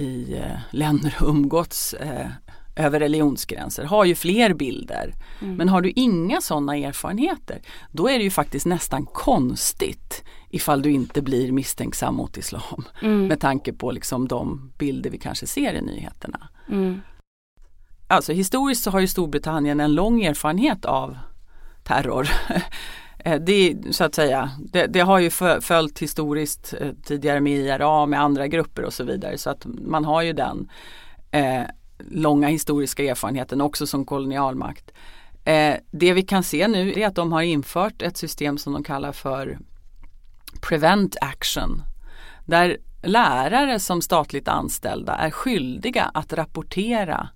i 0.03 0.38
eh, 0.38 0.60
länder 0.71 1.17
och 1.21 1.29
umgåtts 1.29 1.93
eh, 1.93 2.27
över 2.75 2.99
religionsgränser 2.99 3.84
har 3.84 4.05
ju 4.05 4.15
fler 4.15 4.53
bilder. 4.53 5.13
Mm. 5.41 5.55
Men 5.55 5.69
har 5.69 5.81
du 5.81 5.91
inga 5.95 6.41
sådana 6.41 6.77
erfarenheter 6.77 7.62
då 7.91 8.10
är 8.10 8.17
det 8.17 8.23
ju 8.23 8.31
faktiskt 8.31 8.65
nästan 8.65 9.05
konstigt 9.05 10.23
ifall 10.49 10.81
du 10.81 10.91
inte 10.91 11.21
blir 11.21 11.51
misstänksam 11.51 12.15
mot 12.15 12.38
islam. 12.38 12.86
Mm. 13.01 13.27
Med 13.27 13.39
tanke 13.39 13.73
på 13.73 13.91
liksom 13.91 14.27
de 14.27 14.71
bilder 14.77 15.10
vi 15.10 15.17
kanske 15.17 15.47
ser 15.47 15.73
i 15.73 15.81
nyheterna. 15.81 16.49
Mm. 16.69 17.01
Alltså 18.07 18.34
historiskt 18.34 18.84
så 18.84 18.91
har 18.91 18.99
ju 18.99 19.07
Storbritannien 19.07 19.79
en 19.79 19.95
lång 19.95 20.23
erfarenhet 20.23 20.86
av 20.86 21.17
terror. 21.84 22.29
Eh, 23.25 23.39
det, 23.41 23.75
så 23.91 24.03
att 24.03 24.15
säga, 24.15 24.51
det, 24.60 24.88
det, 24.88 24.99
har 24.99 25.19
ju 25.19 25.29
följt 25.62 25.99
historiskt 25.99 26.73
eh, 26.79 26.89
tidigare 27.03 27.39
med 27.39 27.53
IRA 27.53 28.05
med 28.05 28.21
andra 28.21 28.47
grupper 28.47 28.86
och 28.86 28.93
så 28.93 29.03
vidare 29.03 29.38
så 29.38 29.49
att 29.49 29.65
man 29.65 30.05
har 30.05 30.21
ju 30.21 30.34
den 30.34 30.69
eh, 31.31 31.63
långa 32.09 32.47
historiska 32.47 33.03
erfarenheten 33.03 33.61
också 33.61 33.87
som 33.87 34.05
kolonialmakt. 34.05 34.91
Eh, 35.43 35.75
det 35.91 36.13
vi 36.13 36.21
kan 36.21 36.43
se 36.43 36.67
nu 36.67 36.93
är 36.93 37.07
att 37.07 37.15
de 37.15 37.31
har 37.31 37.41
infört 37.41 38.01
ett 38.01 38.17
system 38.17 38.57
som 38.57 38.73
de 38.73 38.83
kallar 38.83 39.11
för 39.11 39.59
Prevent 40.61 41.15
Action. 41.21 41.81
Där 42.45 42.77
lärare 43.03 43.79
som 43.79 44.01
statligt 44.01 44.47
anställda 44.47 45.15
är 45.15 45.31
skyldiga 45.31 46.11
att 46.13 46.33
rapportera 46.33 47.29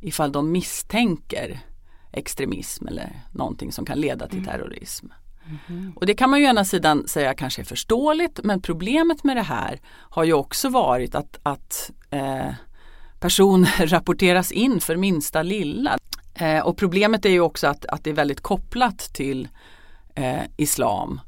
ifall 0.00 0.32
de 0.32 0.52
misstänker 0.52 1.60
extremism 2.12 2.86
eller 2.86 3.12
någonting 3.32 3.72
som 3.72 3.84
kan 3.84 4.00
leda 4.00 4.28
till 4.28 4.38
mm. 4.38 4.50
terrorism. 4.50 5.06
Mm. 5.68 5.92
Och 5.96 6.06
det 6.06 6.14
kan 6.14 6.30
man 6.30 6.40
ju 6.40 6.46
ena 6.46 6.64
sidan 6.64 7.08
säga 7.08 7.34
kanske 7.34 7.62
är 7.62 7.64
förståeligt 7.64 8.40
men 8.44 8.62
problemet 8.62 9.24
med 9.24 9.36
det 9.36 9.42
här 9.42 9.80
har 9.86 10.24
ju 10.24 10.32
också 10.32 10.68
varit 10.68 11.14
att, 11.14 11.38
att 11.42 11.90
eh, 12.10 12.48
personer 13.20 13.86
rapporteras 13.86 14.52
in 14.52 14.80
för 14.80 14.96
minsta 14.96 15.42
lilla. 15.42 15.98
Eh, 16.34 16.66
och 16.66 16.76
problemet 16.76 17.24
är 17.24 17.30
ju 17.30 17.40
också 17.40 17.66
att, 17.66 17.86
att 17.86 18.04
det 18.04 18.10
är 18.10 18.14
väldigt 18.14 18.40
kopplat 18.40 18.98
till 18.98 19.48
eh, 20.14 20.42
islam. 20.56 21.20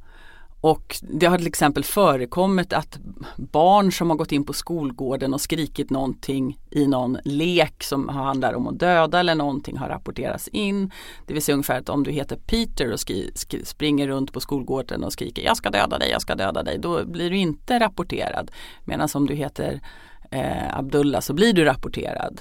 Och 0.63 0.97
det 1.03 1.27
har 1.27 1.39
till 1.39 1.47
exempel 1.47 1.85
förekommit 1.85 2.73
att 2.73 2.99
barn 3.37 3.93
som 3.93 4.11
har 4.11 4.17
gått 4.17 4.33
in 4.33 4.45
på 4.45 4.53
skolgården 4.53 5.35
och 5.35 5.41
skrikit 5.41 5.91
någonting 5.91 6.59
i 6.71 6.87
någon 6.87 7.19
lek 7.25 7.83
som 7.83 8.09
handlar 8.09 8.55
om 8.55 8.67
att 8.67 8.79
döda 8.79 9.21
eller 9.21 9.35
någonting 9.35 9.77
har 9.77 9.89
rapporterats 9.89 10.49
in. 10.49 10.91
Det 11.27 11.35
vill 11.35 11.43
säga 11.43 11.55
ungefär 11.55 11.79
att 11.79 11.89
om 11.89 12.05
du 12.05 12.11
heter 12.11 12.37
Peter 12.37 12.93
och 12.93 13.01
skri, 13.01 13.31
skri, 13.35 13.65
springer 13.65 14.09
runt 14.09 14.33
på 14.33 14.41
skolgården 14.41 15.05
och 15.05 15.13
skriker 15.13 15.43
jag 15.43 15.57
ska 15.57 15.71
döda 15.71 15.99
dig, 15.99 16.11
jag 16.11 16.23
ska 16.23 16.35
döda 16.35 16.63
dig. 16.63 16.79
Då 16.79 17.05
blir 17.05 17.31
du 17.31 17.37
inte 17.37 17.81
rapporterad. 17.81 18.51
Medan 18.85 19.09
om 19.15 19.27
du 19.27 19.35
heter 19.35 19.81
eh, 20.33 20.79
Abdullah 20.79 21.21
så 21.21 21.35
blir 21.35 21.53
du 21.53 21.65
rapporterad 21.65 22.41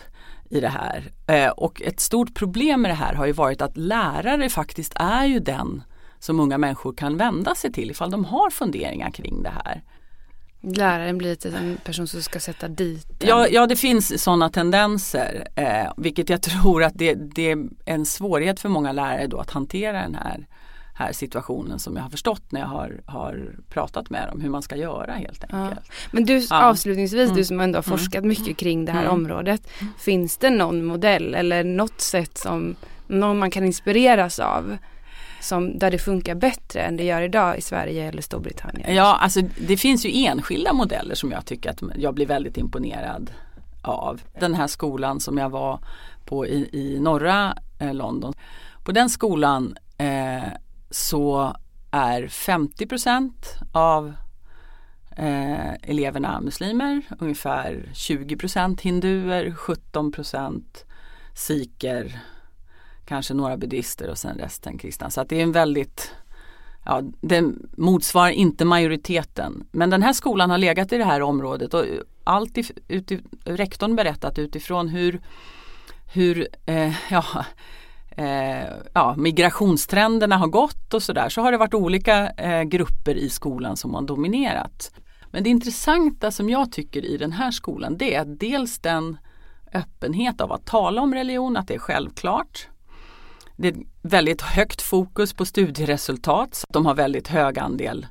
i 0.50 0.60
det 0.60 0.70
här. 0.70 1.12
Eh, 1.28 1.50
och 1.50 1.82
ett 1.82 2.00
stort 2.00 2.34
problem 2.34 2.82
med 2.82 2.92
det 2.92 2.96
här 2.96 3.14
har 3.14 3.26
ju 3.26 3.32
varit 3.32 3.62
att 3.62 3.78
lärare 3.78 4.50
faktiskt 4.50 4.94
är 4.96 5.26
ju 5.26 5.40
den 5.40 5.84
som 6.20 6.40
unga 6.40 6.58
människor 6.58 6.94
kan 6.94 7.18
vända 7.18 7.56
sig 7.56 7.72
till 7.72 7.92
ifall 7.92 8.12
de 8.12 8.26
har 8.26 8.50
funderingar 8.50 9.12
kring 9.12 9.44
det 9.44 9.54
här. 9.66 9.82
Läraren 10.64 11.18
blir 11.18 11.56
en 11.56 11.78
person 11.84 12.08
som 12.08 12.22
ska 12.22 12.40
sätta 12.40 12.68
dit 12.68 13.08
ja, 13.20 13.48
ja, 13.48 13.68
det 13.68 13.76
finns 13.76 14.24
sådana 14.24 14.50
tendenser. 14.50 15.48
Eh, 15.56 15.94
vilket 15.98 16.30
jag 16.30 16.42
tror 16.62 16.84
att 16.84 16.94
det, 16.96 17.14
det, 17.14 17.52
är 17.52 17.70
en 17.86 18.06
svårighet 18.06 18.60
för 18.60 18.70
många 18.70 18.92
lärare 18.92 19.28
då 19.28 19.38
att 19.38 19.52
hantera 19.52 20.02
den 20.02 20.16
här, 20.16 20.48
här 21.02 21.14
situationen 21.14 21.80
som 21.80 21.96
jag 21.96 22.04
har 22.04 22.10
förstått 22.10 22.52
när 22.52 22.60
jag 22.60 22.68
har, 22.68 23.02
har 23.06 23.56
pratat 23.70 24.10
med 24.10 24.28
dem 24.28 24.42
hur 24.42 24.50
man 24.50 24.62
ska 24.62 24.76
göra 24.76 25.14
helt 25.14 25.44
enkelt. 25.44 25.88
Ja. 25.88 25.94
Men 26.12 26.26
du 26.26 26.38
ja. 26.38 26.64
avslutningsvis, 26.64 27.26
mm. 27.26 27.36
du 27.36 27.46
som 27.46 27.60
ändå 27.60 27.78
har 27.78 27.84
mm. 27.88 27.98
forskat 27.98 28.24
mm. 28.24 28.28
mycket 28.28 28.58
kring 28.58 28.86
det 28.86 28.92
här 28.92 29.04
mm. 29.04 29.14
området. 29.14 29.68
Finns 29.98 30.38
det 30.38 30.50
någon 30.50 30.86
modell 30.86 31.36
eller 31.36 31.64
något 31.64 32.02
sätt 32.02 32.38
som 32.38 32.76
någon 33.08 33.40
man 33.40 33.52
kan 33.52 33.66
inspireras 33.66 34.40
av? 34.40 34.78
som, 35.44 35.80
där 35.80 35.92
det 35.92 35.98
funkar 35.98 36.36
bättre 36.36 36.82
än 36.82 36.98
det 36.98 37.04
gör 37.04 37.22
idag 37.22 37.58
i 37.58 37.62
Sverige 37.62 38.08
eller 38.08 38.22
Storbritannien? 38.22 38.96
Ja, 38.96 39.18
alltså 39.22 39.42
det 39.68 39.78
finns 39.78 40.06
ju 40.06 40.26
enskilda 40.26 40.74
modeller 40.74 41.16
som 41.16 41.32
jag 41.32 41.46
tycker 41.46 41.70
att 41.70 41.82
jag 41.96 42.14
blir 42.14 42.26
väldigt 42.26 42.58
imponerad 42.58 43.32
av. 43.82 44.22
Den 44.40 44.54
här 44.54 44.68
skolan 44.68 45.20
som 45.20 45.38
jag 45.38 45.50
var 45.50 45.80
på 46.26 46.48
i, 46.48 46.70
i 46.72 47.00
norra 47.00 47.58
eh, 47.80 47.94
London. 47.94 48.34
På 48.84 48.92
den 48.92 49.10
skolan 49.10 49.78
eh, 49.98 50.44
så 50.92 51.56
är 51.92 52.24
50% 52.24 53.32
av 53.72 54.14
eh, 55.18 55.74
eleverna 55.74 56.42
muslimer, 56.42 57.02
ungefär 57.20 57.90
20% 57.94 58.82
hinduer, 58.82 59.50
17% 59.50 60.64
sikher 61.36 62.22
kanske 63.06 63.34
några 63.34 63.58
buddister 63.58 64.10
och 64.10 64.18
sen 64.18 64.38
resten 64.38 64.78
kristna. 64.78 65.10
Så 65.10 65.22
att 65.22 65.30
det 65.30 65.40
är 65.40 65.44
en 65.44 65.52
väldigt 65.52 66.12
Ja, 66.86 67.02
det 67.22 67.44
motsvarar 67.78 68.30
inte 68.30 68.66
majoriteten. 68.66 69.68
Men 69.72 69.90
den 69.90 70.04
här 70.04 70.14
skolan 70.14 70.50
har 70.50 70.58
legat 70.58 70.94
i 70.94 70.98
det 70.98 71.06
här 71.06 71.22
området 71.22 71.74
och 71.74 71.86
allt 72.24 72.58
rektorn 73.46 73.96
berättat 73.96 74.40
utifrån 74.40 74.88
hur, 74.88 75.22
hur 76.14 76.48
eh, 76.66 76.94
ja, 77.12 77.46
eh, 78.18 78.70
ja, 78.94 79.16
migrationstrenderna 79.18 80.38
har 80.38 80.48
gått 80.48 80.94
och 80.94 81.04
sådär 81.04 81.30
så 81.30 81.42
har 81.42 81.52
det 81.52 81.58
varit 81.58 81.74
olika 81.74 82.30
eh, 82.30 82.64
grupper 82.64 83.16
i 83.16 83.30
skolan 83.30 83.78
som 83.78 83.94
har 83.94 84.02
dominerat. 84.02 84.92
Men 85.32 85.44
det 85.44 85.50
intressanta 85.50 86.32
som 86.32 86.50
jag 86.50 86.72
tycker 86.72 87.06
i 87.06 87.18
den 87.18 87.32
här 87.32 87.52
skolan 87.52 87.98
det 87.98 88.16
är 88.16 88.26
dels 88.26 88.80
den 88.80 89.18
öppenhet 89.74 90.42
av 90.42 90.52
att 90.52 90.66
tala 90.66 91.02
om 91.02 91.14
religion, 91.14 91.58
att 91.58 91.68
det 91.68 91.74
är 91.74 91.80
självklart. 91.80 92.68
Det 93.58 93.68
är 93.68 93.76
väldigt 94.02 94.42
högt 94.42 94.82
fokus 94.82 95.34
på 95.34 95.46
studieresultat. 95.46 96.66
De 96.70 96.86
har 96.86 96.96
väldigt 96.96 97.28
hög 97.28 97.60
andel 97.60 98.08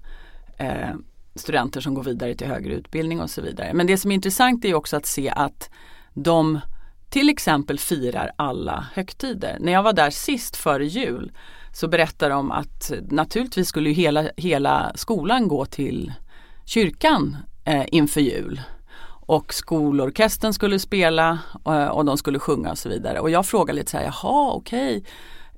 eh, 0.56 0.90
studenter 1.34 1.80
som 1.80 1.94
går 1.94 2.02
vidare 2.02 2.34
till 2.34 2.46
högre 2.46 2.74
utbildning 2.74 3.20
och 3.20 3.30
så 3.30 3.42
vidare. 3.42 3.74
Men 3.74 3.86
det 3.86 3.96
som 3.96 4.10
är 4.10 4.14
intressant 4.14 4.64
är 4.64 4.74
också 4.74 4.96
att 4.96 5.06
se 5.06 5.30
att 5.30 5.70
de 6.14 6.60
till 7.10 7.28
exempel 7.28 7.78
firar 7.78 8.32
alla 8.36 8.86
högtider. 8.92 9.56
När 9.60 9.72
jag 9.72 9.82
var 9.82 9.92
där 9.92 10.10
sist 10.10 10.56
före 10.56 10.86
jul 10.86 11.32
så 11.72 11.88
berättade 11.88 12.34
de 12.34 12.50
att 12.50 12.92
naturligtvis 13.10 13.68
skulle 13.68 13.90
hela, 13.90 14.24
hela 14.36 14.92
skolan 14.94 15.48
gå 15.48 15.64
till 15.64 16.12
kyrkan 16.64 17.36
eh, 17.64 17.84
inför 17.86 18.20
jul. 18.20 18.60
Och 19.26 19.54
skolorkestern 19.54 20.52
skulle 20.52 20.78
spela 20.78 21.38
eh, 21.66 21.86
och 21.86 22.04
de 22.04 22.18
skulle 22.18 22.38
sjunga 22.38 22.70
och 22.70 22.78
så 22.78 22.88
vidare. 22.88 23.20
Och 23.20 23.30
jag 23.30 23.46
frågade 23.46 23.78
lite 23.78 23.90
så 23.90 23.96
här, 23.96 24.04
jaha 24.04 24.52
okej, 24.52 24.96
okay 24.96 25.10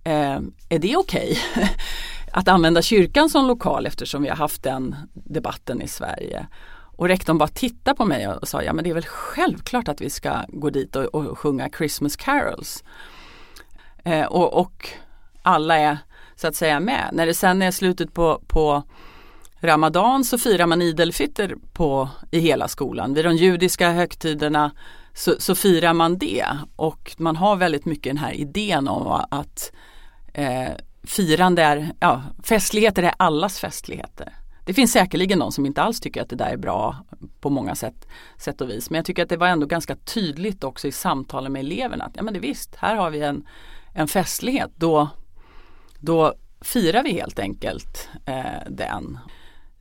Eh, 0.04 0.40
är 0.68 0.78
det 0.78 0.96
okej 0.96 1.38
okay? 1.52 1.68
att 2.32 2.48
använda 2.48 2.82
kyrkan 2.82 3.28
som 3.28 3.46
lokal 3.46 3.86
eftersom 3.86 4.22
vi 4.22 4.28
har 4.28 4.36
haft 4.36 4.62
den 4.62 4.96
debatten 5.12 5.82
i 5.82 5.88
Sverige? 5.88 6.46
Och 7.02 7.08
rektorn 7.08 7.38
bara 7.38 7.48
tittade 7.48 7.96
på 7.96 8.04
mig 8.04 8.28
och 8.28 8.48
sa, 8.48 8.62
ja 8.62 8.72
men 8.72 8.84
det 8.84 8.90
är 8.90 8.94
väl 8.94 9.06
självklart 9.06 9.88
att 9.88 10.00
vi 10.00 10.10
ska 10.10 10.44
gå 10.48 10.70
dit 10.70 10.96
och, 10.96 11.04
och 11.04 11.38
sjunga 11.38 11.70
Christmas 11.76 12.16
carols. 12.16 12.84
Eh, 14.04 14.26
och, 14.26 14.60
och, 14.60 14.88
alla 15.42 15.78
är 15.78 15.98
så 16.36 16.48
att 16.48 16.54
säga 16.54 16.80
med. 16.80 17.08
När 17.12 17.26
det 17.26 17.34
sen 17.34 17.62
är 17.62 17.70
slutet 17.70 18.14
på, 18.14 18.42
på 18.46 18.82
Ramadan 19.60 20.24
så 20.24 20.38
firar 20.38 20.66
man 20.66 20.82
idelfitter 20.82 21.54
på, 21.72 22.08
i 22.30 22.38
hela 22.38 22.68
skolan. 22.68 23.14
Vid 23.14 23.24
de 23.24 23.36
judiska 23.36 23.90
högtiderna 23.90 24.70
så, 25.14 25.34
så 25.38 25.54
firar 25.54 25.94
man 25.94 26.18
det 26.18 26.46
och 26.76 27.14
man 27.18 27.36
har 27.36 27.56
väldigt 27.56 27.84
mycket 27.84 28.10
den 28.10 28.24
här 28.24 28.32
idén 28.32 28.88
om 28.88 29.24
att 29.30 29.72
eh, 30.34 30.70
firande 31.02 31.62
är, 31.62 31.92
ja, 32.00 32.22
festligheter 32.42 33.02
är 33.02 33.14
allas 33.16 33.58
festligheter. 33.58 34.32
Det 34.64 34.74
finns 34.74 34.92
säkerligen 34.92 35.38
någon 35.38 35.52
som 35.52 35.66
inte 35.66 35.82
alls 35.82 36.00
tycker 36.00 36.22
att 36.22 36.28
det 36.28 36.36
där 36.36 36.50
är 36.50 36.56
bra 36.56 36.96
på 37.40 37.50
många 37.50 37.74
sätt, 37.74 38.08
sätt 38.36 38.60
och 38.60 38.70
vis. 38.70 38.90
Men 38.90 38.96
jag 38.96 39.04
tycker 39.04 39.22
att 39.22 39.28
det 39.28 39.36
var 39.36 39.46
ändå 39.46 39.66
ganska 39.66 39.96
tydligt 39.96 40.64
också 40.64 40.88
i 40.88 40.92
samtalen 40.92 41.52
med 41.52 41.60
eleverna 41.60 42.04
att 42.04 42.16
ja 42.16 42.22
men 42.22 42.34
det 42.34 42.40
visst, 42.40 42.76
här 42.76 42.96
har 42.96 43.10
vi 43.10 43.22
en, 43.22 43.46
en 43.94 44.08
festlighet. 44.08 44.70
Då, 44.76 45.08
då 45.98 46.34
firar 46.60 47.02
vi 47.02 47.12
helt 47.12 47.38
enkelt 47.38 48.08
eh, 48.26 48.70
den. 48.70 49.18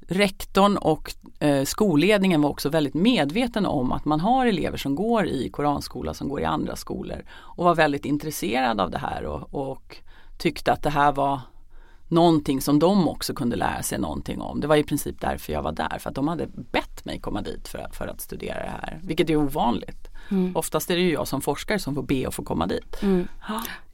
Rektorn 0.07 0.77
och 0.77 1.13
eh, 1.39 1.63
skolledningen 1.63 2.41
var 2.41 2.49
också 2.49 2.69
väldigt 2.69 2.93
medveten 2.93 3.65
om 3.65 3.91
att 3.91 4.05
man 4.05 4.19
har 4.19 4.45
elever 4.45 4.77
som 4.77 4.95
går 4.95 5.27
i 5.27 5.49
koranskola 5.49 6.13
som 6.13 6.29
går 6.29 6.41
i 6.41 6.45
andra 6.45 6.75
skolor 6.75 7.23
och 7.31 7.65
var 7.65 7.75
väldigt 7.75 8.05
intresserad 8.05 8.81
av 8.81 8.91
det 8.91 8.97
här 8.97 9.23
och, 9.25 9.69
och 9.69 9.97
tyckte 10.37 10.71
att 10.71 10.83
det 10.83 10.89
här 10.89 11.11
var 11.11 11.39
någonting 12.11 12.61
som 12.61 12.79
de 12.79 13.07
också 13.07 13.33
kunde 13.33 13.55
lära 13.55 13.83
sig 13.83 13.99
någonting 13.99 14.41
om. 14.41 14.59
Det 14.59 14.67
var 14.67 14.75
i 14.75 14.83
princip 14.83 15.21
därför 15.21 15.53
jag 15.53 15.61
var 15.61 15.71
där, 15.71 15.99
för 15.99 16.09
att 16.09 16.15
de 16.15 16.27
hade 16.27 16.47
bett 16.47 17.05
mig 17.05 17.19
komma 17.19 17.41
dit 17.41 17.67
för 17.67 17.79
att, 17.79 17.95
för 17.95 18.07
att 18.07 18.21
studera 18.21 18.59
det 18.63 18.69
här. 18.81 18.99
Vilket 19.03 19.29
är 19.29 19.35
ovanligt. 19.35 20.10
Mm. 20.29 20.55
Oftast 20.55 20.89
är 20.89 20.95
det 20.95 21.01
ju 21.01 21.11
jag 21.11 21.27
som 21.27 21.41
forskare 21.41 21.79
som 21.79 21.95
får 21.95 22.03
be 22.03 22.27
att 22.27 22.35
få 22.35 22.43
komma 22.43 22.67
dit. 22.67 23.03
Mm. 23.03 23.27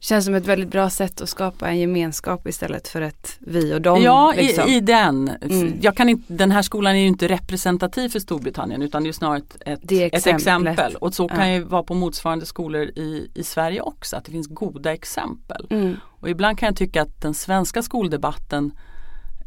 Känns 0.00 0.24
som 0.24 0.34
ett 0.34 0.46
väldigt 0.46 0.68
bra 0.68 0.90
sätt 0.90 1.20
att 1.20 1.28
skapa 1.28 1.68
en 1.68 1.78
gemenskap 1.78 2.46
istället 2.46 2.88
för 2.88 3.00
ett 3.00 3.36
vi 3.38 3.74
och 3.74 3.82
dem. 3.82 4.02
Ja, 4.02 4.34
liksom. 4.36 4.68
i, 4.68 4.76
i, 4.76 4.80
den. 4.80 5.28
Mm. 5.42 5.78
Jag 5.80 5.96
kan 5.96 6.08
inte, 6.08 6.32
den 6.32 6.50
här 6.50 6.62
skolan 6.62 6.94
är 6.94 7.00
ju 7.00 7.06
inte 7.06 7.28
representativ 7.28 8.08
för 8.08 8.18
Storbritannien 8.18 8.82
utan 8.82 9.02
det 9.02 9.08
är 9.08 9.12
snarare 9.12 9.38
ett, 9.38 9.56
ett, 9.60 9.92
ett 9.92 10.26
exempel. 10.26 10.96
Och 10.96 11.14
så 11.14 11.28
kan 11.28 11.48
ja. 11.48 11.54
ju 11.54 11.64
vara 11.64 11.82
på 11.82 11.94
motsvarande 11.94 12.46
skolor 12.46 12.82
i, 12.82 13.30
i 13.34 13.44
Sverige 13.44 13.80
också, 13.80 14.16
att 14.16 14.24
det 14.24 14.32
finns 14.32 14.48
goda 14.48 14.92
exempel. 14.92 15.66
Mm. 15.70 15.96
Och 16.20 16.30
ibland 16.30 16.58
kan 16.58 16.66
jag 16.66 16.76
tycka 16.76 17.02
att 17.02 17.20
den 17.20 17.34
svenska 17.34 17.82
skoldebatten 17.82 18.72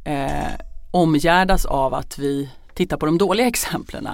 eh, 0.05 0.51
omgärdas 0.91 1.65
av 1.65 1.93
att 1.93 2.17
vi 2.17 2.49
tittar 2.73 2.97
på 2.97 3.05
de 3.05 3.17
dåliga 3.17 3.47
exemplen. 3.53 4.07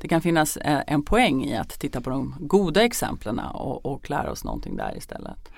Det 0.00 0.08
kan 0.08 0.20
finnas 0.20 0.56
eh, 0.56 0.80
en 0.86 1.02
poäng 1.02 1.44
i 1.44 1.56
att 1.56 1.68
titta 1.68 2.00
på 2.00 2.10
de 2.10 2.34
goda 2.40 2.84
exemplen 2.84 3.38
och, 3.38 3.86
och 3.86 4.10
lära 4.10 4.30
oss 4.30 4.44
någonting 4.44 4.76
där 4.76 4.96
istället. 4.96 5.50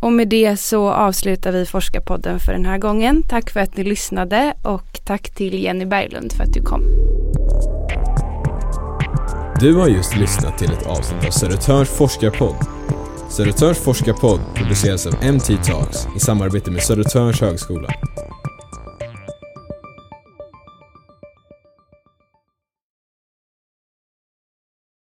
Och 0.00 0.12
med 0.12 0.28
det 0.28 0.56
så 0.56 0.90
avslutar 0.90 1.52
vi 1.52 1.66
Forskarpodden 1.66 2.40
för 2.40 2.52
den 2.52 2.66
här 2.66 2.78
gången. 2.78 3.22
Tack 3.22 3.50
för 3.50 3.60
att 3.60 3.76
ni 3.76 3.84
lyssnade 3.84 4.54
och 4.62 5.00
tack 5.04 5.34
till 5.34 5.62
Jenny 5.62 5.84
Berglund 5.84 6.32
för 6.32 6.44
att 6.44 6.52
du 6.52 6.62
kom. 6.62 6.82
Du 9.60 9.74
har 9.74 9.88
just 9.88 10.16
lyssnat 10.16 10.58
till 10.58 10.72
ett 10.72 10.86
avsnitt 10.86 11.26
av 11.26 11.30
Södertörns 11.30 11.88
forskarpodd. 11.88 12.56
Södertörns 13.28 13.78
forskarpodd 13.78 14.40
produceras 14.54 15.06
av 15.06 15.12
MT 15.34 15.64
Talks 15.64 16.06
i 16.16 16.20
samarbete 16.20 16.70
med 16.70 16.82
Södertörns 16.82 17.40
högskola. 17.40 17.88